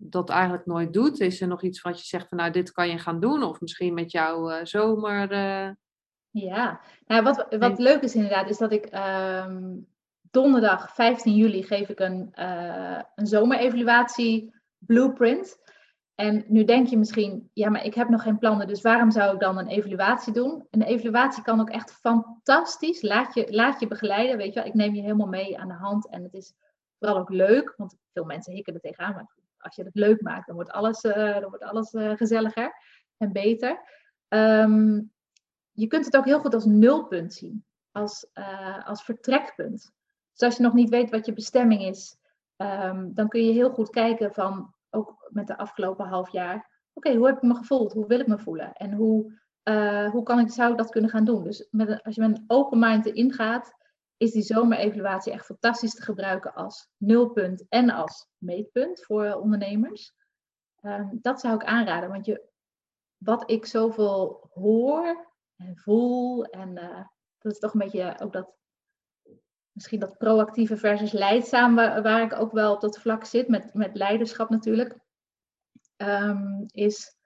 [0.00, 1.20] dat eigenlijk nooit doet?
[1.20, 3.42] Is er nog iets wat je zegt van nou, dit kan je gaan doen?
[3.42, 5.32] Of misschien met jouw uh, zomer.
[5.32, 5.70] Uh...
[6.30, 9.86] Ja, nou, wat, wat leuk is inderdaad, is dat ik um,
[10.30, 15.58] donderdag 15 juli geef ik een, uh, een zomerevaluatie blueprint.
[16.16, 19.34] En nu denk je misschien, ja, maar ik heb nog geen plannen, dus waarom zou
[19.34, 20.66] ik dan een evaluatie doen?
[20.70, 23.02] Een evaluatie kan ook echt fantastisch.
[23.02, 24.68] Laat je, laat je begeleiden, weet je wel.
[24.68, 26.52] Ik neem je helemaal mee aan de hand en het is
[26.98, 30.46] vooral ook leuk, want veel mensen hikken er tegenaan, maar als je het leuk maakt,
[30.46, 32.72] dan wordt alles, uh, dan wordt alles uh, gezelliger
[33.16, 33.80] en beter.
[34.28, 35.12] Um,
[35.72, 39.92] je kunt het ook heel goed als nulpunt zien, als, uh, als vertrekpunt.
[40.32, 42.16] Dus als je nog niet weet wat je bestemming is,
[42.56, 44.74] um, dan kun je heel goed kijken van,
[45.28, 47.92] met de afgelopen half jaar, oké, hoe heb ik me gevoeld?
[47.92, 48.72] Hoe wil ik me voelen?
[48.72, 49.40] En hoe,
[50.10, 51.44] hoe kan ik, zou ik dat kunnen gaan doen?
[51.44, 53.74] Dus met als je met een open mind erin gaat,
[54.16, 60.14] is die zomerevaluatie echt fantastisch te gebruiken als nulpunt en als meetpunt voor ondernemers.
[60.82, 62.48] Um, dat zou ik aanraden, want je,
[63.16, 67.04] wat ik zoveel hoor en voel, en uh,
[67.38, 68.54] dat is toch een beetje ook dat,
[69.72, 73.74] misschien dat proactieve versus leidzaam, waar, waar ik ook wel op dat vlak zit, met,
[73.74, 74.98] met leiderschap natuurlijk,
[75.96, 77.16] um, is,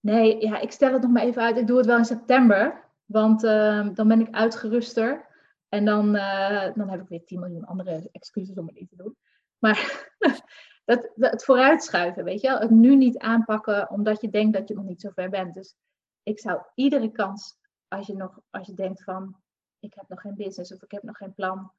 [0.00, 2.88] nee, ja, ik stel het nog maar even uit, ik doe het wel in september,
[3.04, 5.28] want um, dan ben ik uitgeruster.
[5.70, 8.96] En dan, uh, dan heb ik weer 10 miljoen andere excuses om het niet te
[8.96, 9.16] doen.
[9.58, 10.08] Maar
[10.84, 14.84] het, het vooruitschuiven, weet je Het nu niet aanpakken omdat je denkt dat je nog
[14.84, 15.54] niet zo ver bent.
[15.54, 15.76] Dus
[16.22, 17.56] ik zou iedere kans,
[17.88, 19.36] als je, nog, als je denkt van,
[19.78, 21.72] ik heb nog geen business of ik heb nog geen plan,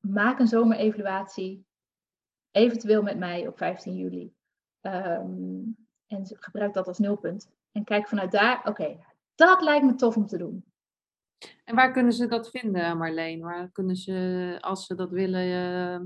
[0.00, 1.66] maak een zomerevaluatie,
[2.50, 4.34] eventueel met mij op 15 juli.
[4.80, 5.62] Ehm,
[6.06, 7.50] en gebruik dat als nulpunt.
[7.72, 8.96] En kijk vanuit daar, oké,
[9.34, 10.64] dat lijkt me tof om te doen.
[11.64, 13.40] En waar kunnen ze dat vinden, Marleen?
[13.40, 16.00] Waar kunnen ze, als ze dat willen, uh,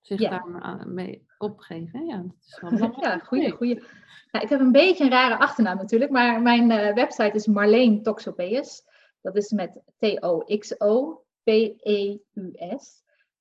[0.00, 2.06] zich daar mee opgeven?
[2.06, 2.16] Ja,
[2.60, 3.74] dat is wel ja goeie, goeie.
[4.30, 8.02] Nou, ik heb een beetje een rare achternaam natuurlijk, maar mijn uh, website is Marleen
[8.02, 8.84] Toxopeus.
[9.20, 11.04] Dat is met T-O-X-O-P-E-U-S.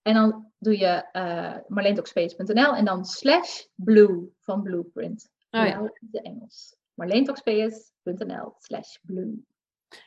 [0.05, 5.29] En dan doe je uh, en dan slash blue van blueprint.
[5.49, 5.91] Oh, ja.
[5.99, 6.75] de Engels.
[6.93, 9.45] marleentoxpace.nl slash blue.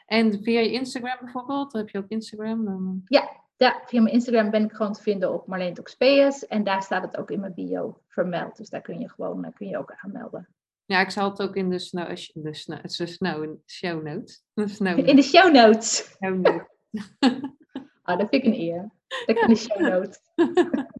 [0.06, 1.72] En via je Instagram bijvoorbeeld?
[1.72, 2.64] Heb je ook Instagram?
[2.64, 3.02] Dan...
[3.04, 6.46] Ja, ja, via mijn Instagram ben ik gewoon te vinden op Marleen Toxpeus.
[6.46, 8.56] En daar staat het ook in mijn bio vermeld.
[8.56, 10.48] Dus daar kun je gewoon kun je ook aanmelden.
[10.84, 14.42] Ja, ik zal het ook in de, snow, de, snow, de snow, show notes.
[15.06, 16.16] In de show notes.
[16.22, 16.66] Show notes.
[18.02, 18.96] ah, dat vind ik een eer.
[19.26, 20.20] Dat in de show notes.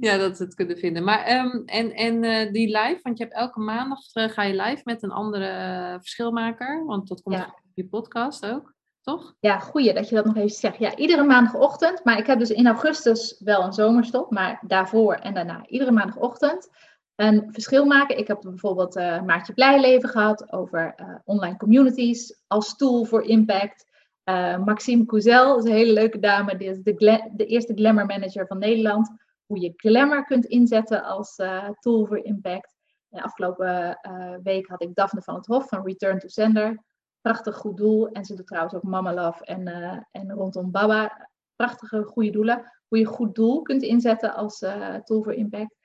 [0.00, 1.04] ja, dat ze het kunnen vinden.
[1.04, 4.62] Maar um, en, en uh, die live, want je hebt elke maandag uh, ga je
[4.62, 6.84] live met een andere uh, verschilmaker.
[6.86, 7.44] Want dat komt ja.
[7.44, 9.34] op je podcast ook, toch?
[9.40, 10.78] Ja, goeie dat je dat nog even zegt.
[10.78, 12.04] Ja, iedere maandagochtend.
[12.04, 14.30] Maar ik heb dus in augustus wel een zomerstop.
[14.30, 16.68] Maar daarvoor en daarna iedere maandagochtend
[17.16, 18.18] een verschil maken.
[18.18, 20.94] Ik heb bijvoorbeeld Maartje Blijleven gehad over
[21.24, 23.87] online communities als tool voor impact.
[24.28, 26.56] Uh, Maxime Couzel is een hele leuke dame.
[26.56, 26.94] Die is de,
[27.34, 29.10] de, eerste glamour manager van Nederland.
[29.46, 31.34] Hoe je glamour kunt inzetten als
[31.80, 32.76] tool voor impact.
[33.10, 33.98] En afgelopen
[34.42, 36.84] week had ik Daphne van het Hof van Return to Sender.
[37.20, 38.08] Prachtig goed doel.
[38.08, 39.66] En ze doet trouwens ook Mama Love en,
[40.10, 41.28] en rondom Baba.
[41.56, 42.72] Prachtige goede doelen.
[42.88, 44.58] Hoe je goed doel kunt inzetten als
[45.04, 45.76] tool voor impact.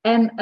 [0.00, 0.32] En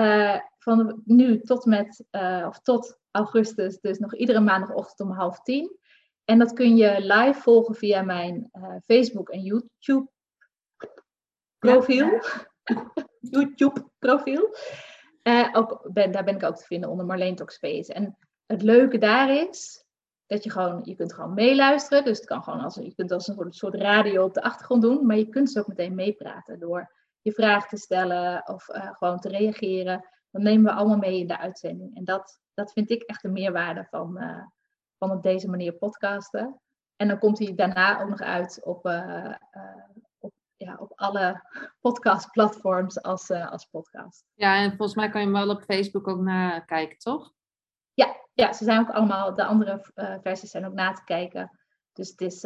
[0.58, 2.04] van nu tot, met,
[2.46, 5.78] of tot augustus, dus nog iedere maandagochtend om half tien.
[6.24, 10.08] En dat kun je live volgen via mijn uh, Facebook en YouTube
[11.58, 12.06] profiel.
[12.06, 12.22] Ja.
[13.30, 14.56] YouTube profiel.
[15.52, 17.92] ook ben, daar ben ik ook te vinden onder Marleen Talkspace.
[17.92, 19.84] En het leuke daar is
[20.26, 22.04] dat je gewoon, je kunt gewoon meeluisteren.
[22.04, 25.06] Dus het kan gewoon als, je kunt als een soort radio op de achtergrond doen.
[25.06, 29.20] Maar je kunt ze ook meteen meepraten door je vraag te stellen of uh, gewoon
[29.20, 30.08] te reageren.
[30.30, 31.96] Dan nemen we allemaal mee in de uitzending.
[31.96, 34.18] En dat, dat vind ik echt de meerwaarde van,
[34.98, 36.60] van op deze manier podcasten.
[36.96, 39.34] En dan komt hij daarna ook nog uit op, uh,
[40.18, 41.42] op, ja, op alle
[41.80, 44.24] podcastplatforms als, als podcast.
[44.34, 47.32] Ja, en volgens mij kan je hem wel op Facebook ook nakijken, toch?
[47.94, 49.84] Ja, ja, ze zijn ook allemaal, de andere
[50.22, 51.58] versies zijn ook na te kijken.
[51.92, 52.44] Dus het is,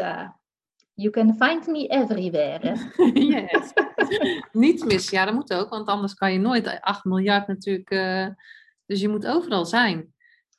[0.99, 2.75] you can find me everywhere.
[3.13, 3.73] yes.
[4.53, 7.91] Niet missen, ja, dat moet ook, want anders kan je nooit 8 miljard natuurlijk.
[7.91, 8.29] Uh,
[8.87, 10.15] dus je moet overal zijn.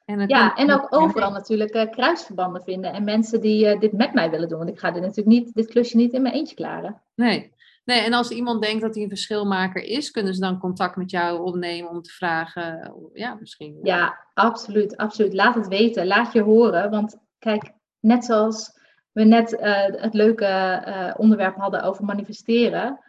[0.10, 4.14] En ja, en ook overal natuurlijk uh, kruisverbanden vinden en mensen die uh, dit met
[4.14, 4.57] mij willen doen.
[4.57, 7.01] Want ik ga dit natuurlijk niet, dit klusje niet in mijn eentje klaren.
[7.16, 7.53] Nee.
[7.86, 11.12] nee, en als iemand denkt dat hij een verschilmaker is, kunnen ze dan contact met
[11.12, 13.80] jou opnemen om te vragen, ja, misschien.
[13.84, 15.34] Ja, absoluut, absoluut.
[15.34, 16.89] Laat het weten, laat je horen.
[16.89, 18.80] Want kijk, net zoals
[19.12, 19.57] we net
[19.95, 22.99] het leuke onderwerp hadden over manifesteren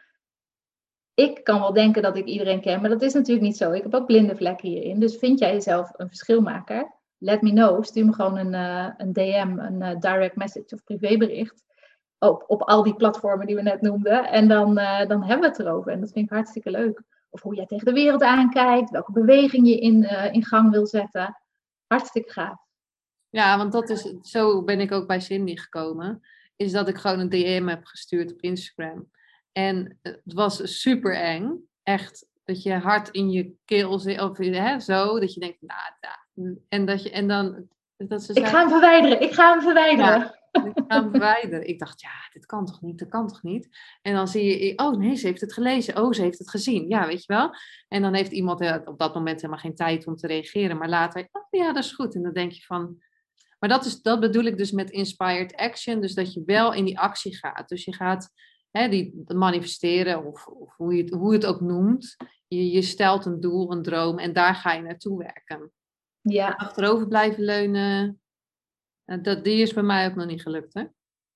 [1.20, 3.72] ik kan wel denken dat ik iedereen ken, maar dat is natuurlijk niet zo.
[3.72, 5.00] Ik heb ook blinde vlekken hierin.
[5.00, 6.98] Dus vind jij jezelf een verschilmaker?
[7.18, 7.84] Let me know.
[7.84, 11.62] Stuur me gewoon een, uh, een DM, een uh, direct message of privébericht.
[12.18, 14.28] Op, op al die platformen die we net noemden.
[14.28, 15.92] En dan, uh, dan hebben we het erover.
[15.92, 17.02] En dat vind ik hartstikke leuk.
[17.30, 18.90] Of hoe jij tegen de wereld aankijkt.
[18.90, 20.02] Welke beweging je in,
[20.32, 21.40] in gang wil zetten.
[21.86, 22.64] Hartstikke gaaf.
[23.28, 26.20] Ja, want dat is, zo ben ik ook bij Cindy gekomen.
[26.56, 29.10] Is dat ik gewoon een DM heb gestuurd op Instagram.
[29.52, 31.68] En het was super eng.
[31.82, 35.80] Echt dat je hart in je keel zit, of hè, zo, dat je denkt, nou,
[36.00, 39.62] nah, en dat je, en dan, dat ze Ik ga hem verwijderen, ik ga hem
[39.62, 40.38] verwijderen.
[40.52, 41.68] ik ga hem verwijderen.
[41.68, 43.68] Ik dacht, ja, dit kan toch niet, dat kan toch niet?
[44.02, 46.88] En dan zie je, oh nee, ze heeft het gelezen, oh, ze heeft het gezien,
[46.88, 47.54] ja, weet je wel?
[47.88, 51.28] En dan heeft iemand op dat moment helemaal geen tijd om te reageren, maar later,
[51.32, 52.14] oh ja, dat is goed.
[52.14, 53.02] En dan denk je van,
[53.58, 56.84] maar dat, is, dat bedoel ik dus met inspired action, dus dat je wel in
[56.84, 57.68] die actie gaat.
[57.68, 58.30] Dus je gaat
[58.70, 62.16] hè, die manifesteren of, of hoe, je het, hoe je het ook noemt.
[62.48, 65.72] Je, je stelt een doel, een droom en daar ga je naartoe werken.
[66.20, 66.48] Ja.
[66.48, 68.20] Achterover blijven leunen,
[69.04, 70.84] eh, dat, die is bij mij ook nog niet gelukt, hè?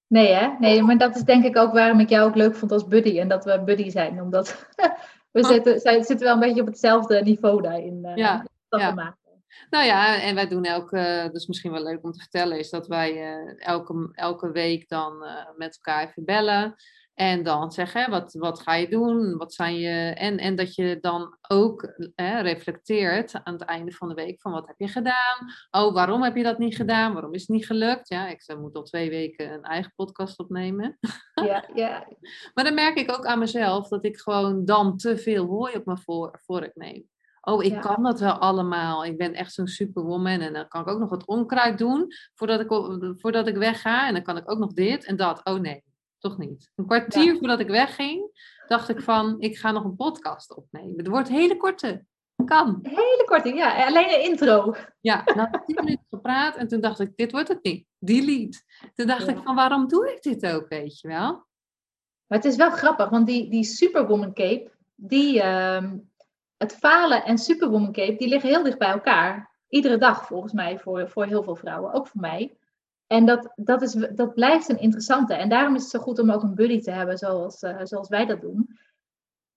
[0.07, 0.49] Nee, hè?
[0.59, 3.19] Nee, maar dat is denk ik ook waarom ik jou ook leuk vond als buddy.
[3.19, 4.67] En dat we buddy zijn, omdat
[5.33, 5.49] we oh.
[5.49, 8.01] zitten, zitten wel een beetje op hetzelfde niveau daarin.
[8.03, 9.17] Uh, ja, ja.
[9.71, 12.87] Nou ja, en wij doen elke, dus misschien wel leuk om te vertellen, is dat
[12.87, 16.75] wij uh, elke, elke week dan uh, met elkaar even bellen.
[17.15, 19.37] En dan zeggen, wat, wat ga je doen?
[19.37, 20.15] Wat zijn je...
[20.15, 24.53] En, en dat je dan ook hè, reflecteert aan het einde van de week van
[24.53, 25.53] wat heb je gedaan?
[25.71, 27.13] Oh, waarom heb je dat niet gedaan?
[27.13, 28.09] Waarom is het niet gelukt?
[28.09, 30.99] Ja, ik moet al twee weken een eigen podcast opnemen.
[31.35, 32.09] Ja, ja.
[32.55, 35.85] maar dan merk ik ook aan mezelf dat ik gewoon dan te veel hooi op
[35.85, 37.09] mijn voor, vork neem.
[37.41, 39.05] Oh, ik kan dat wel allemaal.
[39.05, 40.41] Ik ben echt zo'n superwoman.
[40.41, 42.69] En dan kan ik ook nog wat onkruid doen voordat ik,
[43.21, 44.07] voordat ik wegga.
[44.07, 45.41] En dan kan ik ook nog dit en dat.
[45.45, 45.85] Oh nee,
[46.25, 46.71] toch niet.
[46.75, 48.31] Een kwartier voordat ik wegging,
[48.67, 50.97] dacht ik van, ik ga nog een podcast opnemen.
[50.97, 52.05] Het wordt hele korte.
[52.45, 52.79] Kan.
[52.83, 53.87] Hele korte, ja.
[53.87, 54.75] Alleen een intro.
[55.01, 57.87] Ja, nou tien minuten gepraat en toen dacht ik, dit wordt het niet.
[57.99, 58.63] Delete.
[58.95, 61.33] Toen dacht ik van, waarom doe ik dit ook, weet je wel?
[62.27, 65.99] Maar het is wel grappig, want die, die Superwoman Cape, die, ehm,
[66.57, 69.53] het falen en Superwoman Cape, die liggen heel dicht bij elkaar.
[69.69, 72.57] Iedere dag volgens mij voor, voor heel veel vrouwen, ook voor mij.
[73.15, 75.35] En dat, dat, is, dat blijft een interessante.
[75.35, 78.09] En daarom is het zo goed om ook een buddy te hebben zoals, uh, zoals
[78.09, 78.79] wij dat doen.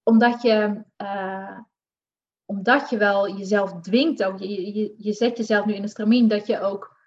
[0.03, 1.59] Omdat je, uh,
[2.45, 6.47] omdat je wel jezelf dwingt, ook, je, je, zet jezelf nu in een stramien, dat
[6.47, 6.97] je ook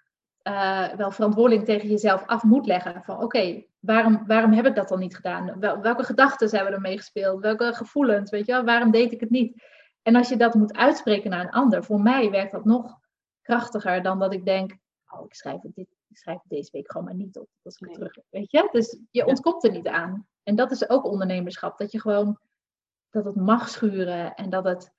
[0.43, 3.03] uh, wel verantwoording tegen jezelf af moet leggen.
[3.03, 5.59] Van oké, waarom, waarom heb ik dat dan niet gedaan?
[5.59, 7.41] Wel, welke gedachten hebben er meegespeeld?
[7.41, 8.31] Welke gevoelens?
[8.31, 8.63] Weet je wel?
[8.63, 9.63] Waarom deed ik het niet?
[10.01, 12.99] En als je dat moet uitspreken naar een ander, voor mij werkt dat nog
[13.41, 14.77] krachtiger dan dat ik denk,
[15.09, 17.47] oh, ik schrijf dit, ik schrijf deze week gewoon maar niet op.
[17.61, 17.93] Dat is nee.
[17.93, 18.69] terug, weet je?
[18.71, 20.27] Dus je ontkomt er niet aan.
[20.43, 22.39] En dat is ook ondernemerschap, dat je gewoon,
[23.09, 24.91] dat het mag schuren en dat het,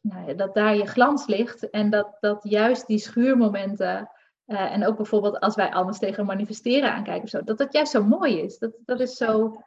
[0.00, 4.10] nou ja, dat daar je glans ligt en dat, dat juist die schuurmomenten,
[4.46, 7.90] uh, en ook bijvoorbeeld als wij anders tegen manifesteren aankijken of zo, dat dat juist
[7.90, 8.58] zo mooi is.
[8.58, 9.62] Dat, dat is zo,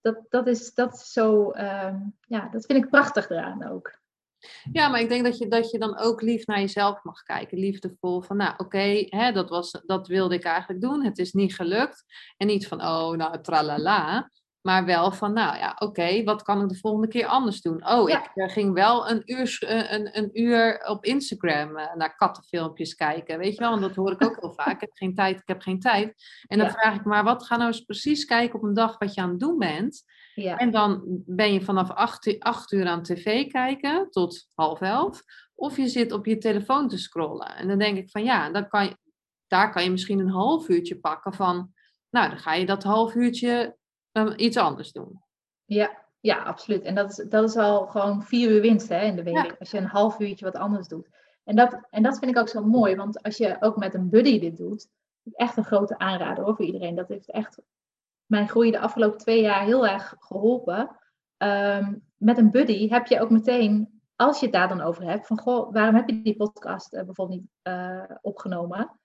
[0.00, 3.98] dat, dat is, dat is zo, um, ja, dat vind ik prachtig eraan ook.
[4.72, 7.58] Ja, maar ik denk dat je, dat je dan ook lief naar jezelf mag kijken.
[7.58, 11.04] Liefdevol van, nou oké, okay, dat was dat wilde ik eigenlijk doen.
[11.04, 12.04] Het is niet gelukt.
[12.36, 14.30] En niet van, oh, nou, tralala.
[14.60, 17.88] Maar wel van, nou ja, oké, wat kan ik de volgende keer anders doen?
[17.88, 22.16] Oh, ik uh, ging wel een uur, uh, een, een uur op Instagram uh, naar
[22.16, 23.38] kattenfilmpjes kijken.
[23.38, 24.74] Weet je wel, want dat hoor ik ook heel vaak.
[24.74, 26.14] Ik heb geen tijd, ik heb geen tijd.
[26.46, 26.72] En dan ja.
[26.72, 29.30] vraag ik maar, wat ga nou eens precies kijken op een dag wat je aan
[29.30, 30.04] het doen bent?
[30.42, 30.56] Ja.
[30.56, 35.22] En dan ben je vanaf acht, acht uur aan tv kijken tot half elf.
[35.54, 37.56] Of je zit op je telefoon te scrollen.
[37.56, 38.96] En dan denk ik van ja, dan kan je,
[39.46, 41.72] daar kan je misschien een half uurtje pakken van.
[42.10, 43.76] Nou, dan ga je dat half uurtje
[44.12, 45.22] um, iets anders doen.
[45.64, 46.82] Ja, ja, absoluut.
[46.82, 49.34] En dat is, dat is al gewoon vier uur winst hè, in de week.
[49.34, 49.56] Ja.
[49.58, 51.08] Als je een half uurtje wat anders doet.
[51.44, 52.96] En dat, en dat vind ik ook zo mooi.
[52.96, 54.88] Want als je ook met een buddy dit doet.
[55.32, 56.94] Echt een grote aanrader hoor, voor iedereen.
[56.94, 57.58] Dat heeft echt
[58.28, 60.96] mijn groei de afgelopen twee jaar heel erg geholpen.
[61.38, 65.26] Um, met een buddy heb je ook meteen, als je het daar dan over hebt,
[65.26, 68.98] van goh, waarom heb je die podcast uh, bijvoorbeeld niet uh, opgenomen?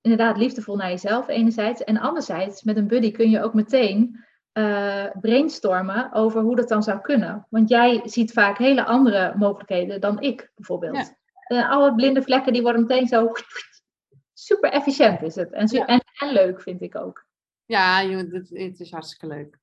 [0.00, 1.84] Inderdaad, liefdevol naar jezelf enerzijds.
[1.84, 6.82] En anderzijds, met een buddy kun je ook meteen uh, brainstormen over hoe dat dan
[6.82, 7.46] zou kunnen.
[7.50, 11.16] Want jij ziet vaak hele andere mogelijkheden dan ik, bijvoorbeeld.
[11.48, 11.68] Ja.
[11.68, 13.32] alle blinde vlekken die worden meteen zo
[14.32, 15.52] super efficiënt is het.
[15.52, 15.86] En, ja.
[15.86, 17.27] en, en leuk vind ik ook.
[17.68, 19.58] Ja, het, het is hartstikke leuk.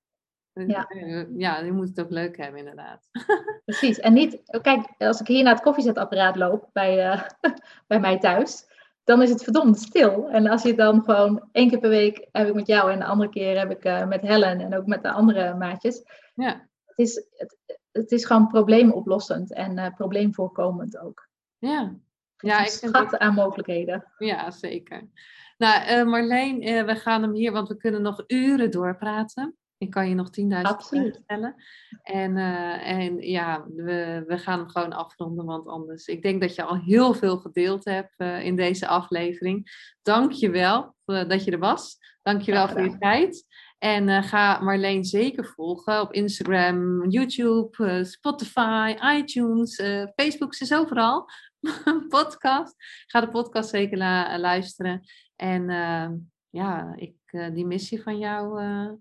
[0.54, 0.88] Ja.
[1.36, 3.10] ja, je moet het ook leuk hebben, inderdaad.
[3.66, 4.00] Precies.
[4.00, 7.22] En niet, kijk, als ik hier naar het koffiezetapparaat loop bij, uh,
[7.88, 8.66] bij mij thuis,
[9.04, 10.30] dan is het verdomd stil.
[10.30, 13.06] En als je dan gewoon één keer per week heb ik met jou en de
[13.06, 16.04] andere keer heb ik uh, met Helen en ook met de andere maatjes.
[16.36, 16.68] Ja.
[16.86, 17.58] Het is, het,
[17.92, 21.30] het is gewoon probleemoplossend en uh, probleemvoorkomend ook.
[21.58, 21.96] Ja.
[22.38, 24.12] Ja, ik vind schat aan mogelijkheden.
[24.18, 25.10] Ja, zeker.
[25.58, 29.58] Nou, uh, Marleen, uh, we gaan hem hier, want we kunnen nog uren doorpraten.
[29.78, 31.56] Ik kan je nog 10.000 vragen stellen.
[32.02, 36.08] En, uh, en ja, we, we gaan hem gewoon afronden, want anders...
[36.08, 39.92] Ik denk dat je al heel veel gedeeld hebt in deze aflevering.
[40.02, 41.98] Dank je wel dat je er was.
[42.22, 43.46] Dank je wel voor je tijd.
[43.78, 49.82] En ga Marleen zeker volgen op Instagram, YouTube, Spotify, iTunes,
[50.16, 51.26] Facebook, ze is overal.
[52.10, 52.76] podcast.
[53.08, 53.98] Ga de podcast zeker
[54.38, 55.02] luisteren.
[55.36, 56.10] En uh,
[56.50, 58.92] ja, ik, uh, die missie van jou, uh,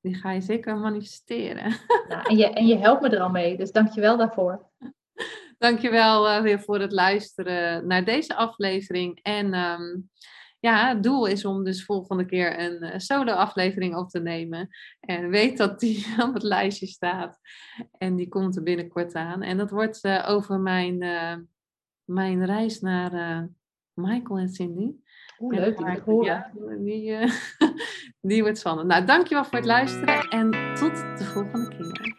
[0.00, 1.74] die ga je zeker manifesteren.
[2.08, 4.70] Nou, en, je, en je helpt me er al mee, dus dank je wel daarvoor.
[5.58, 9.18] Dankjewel weer voor het luisteren naar deze aflevering.
[9.22, 10.10] En um,
[10.58, 14.68] ja, het doel is om dus volgende keer een solo aflevering op te nemen.
[15.00, 17.38] En weet dat die op het lijstje staat.
[17.98, 19.42] En die komt er binnenkort aan.
[19.42, 20.98] En dat wordt over mijn,
[22.04, 23.48] mijn reis naar
[23.94, 24.92] Michael en Cindy.
[25.40, 26.24] Oeh, leuk, die ik horen.
[26.24, 27.30] Ja, die, uh,
[28.20, 28.88] die wordt spannend.
[28.88, 32.16] Nou, dankjewel voor het luisteren en tot de volgende keer.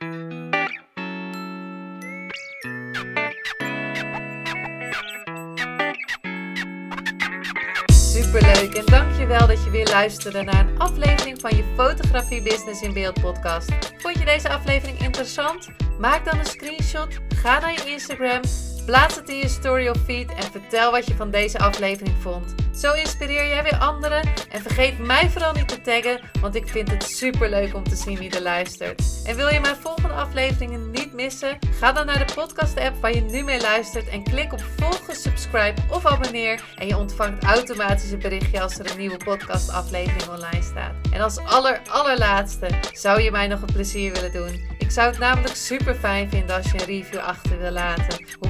[7.94, 12.82] Superleuk leuk en dankjewel dat je weer luisterde naar een aflevering van je Fotografie Business
[12.82, 13.72] in Beeld podcast.
[13.98, 15.70] Vond je deze aflevering interessant?
[16.00, 18.42] Maak dan een screenshot, ga naar je Instagram,
[18.86, 22.56] plaats het in je story of feed en vertel wat je van deze aflevering vond.
[22.80, 26.92] Zo inspireer jij weer anderen en vergeet mij vooral niet te taggen, want ik vind
[26.92, 29.04] het super leuk om te zien wie er luistert.
[29.26, 31.58] En wil je mijn volgende afleveringen niet missen?
[31.80, 35.16] Ga dan naar de podcast app waar je nu mee luistert en klik op volgen,
[35.16, 40.28] subscribe of abonneer en je ontvangt automatisch een berichtje als er een nieuwe podcast aflevering
[40.30, 40.94] online staat.
[41.12, 44.78] En als aller allerlaatste zou je mij nog een plezier willen doen.
[44.78, 48.26] Ik zou het namelijk super fijn vinden als je een review achter wil laten.
[48.40, 48.50] Hoe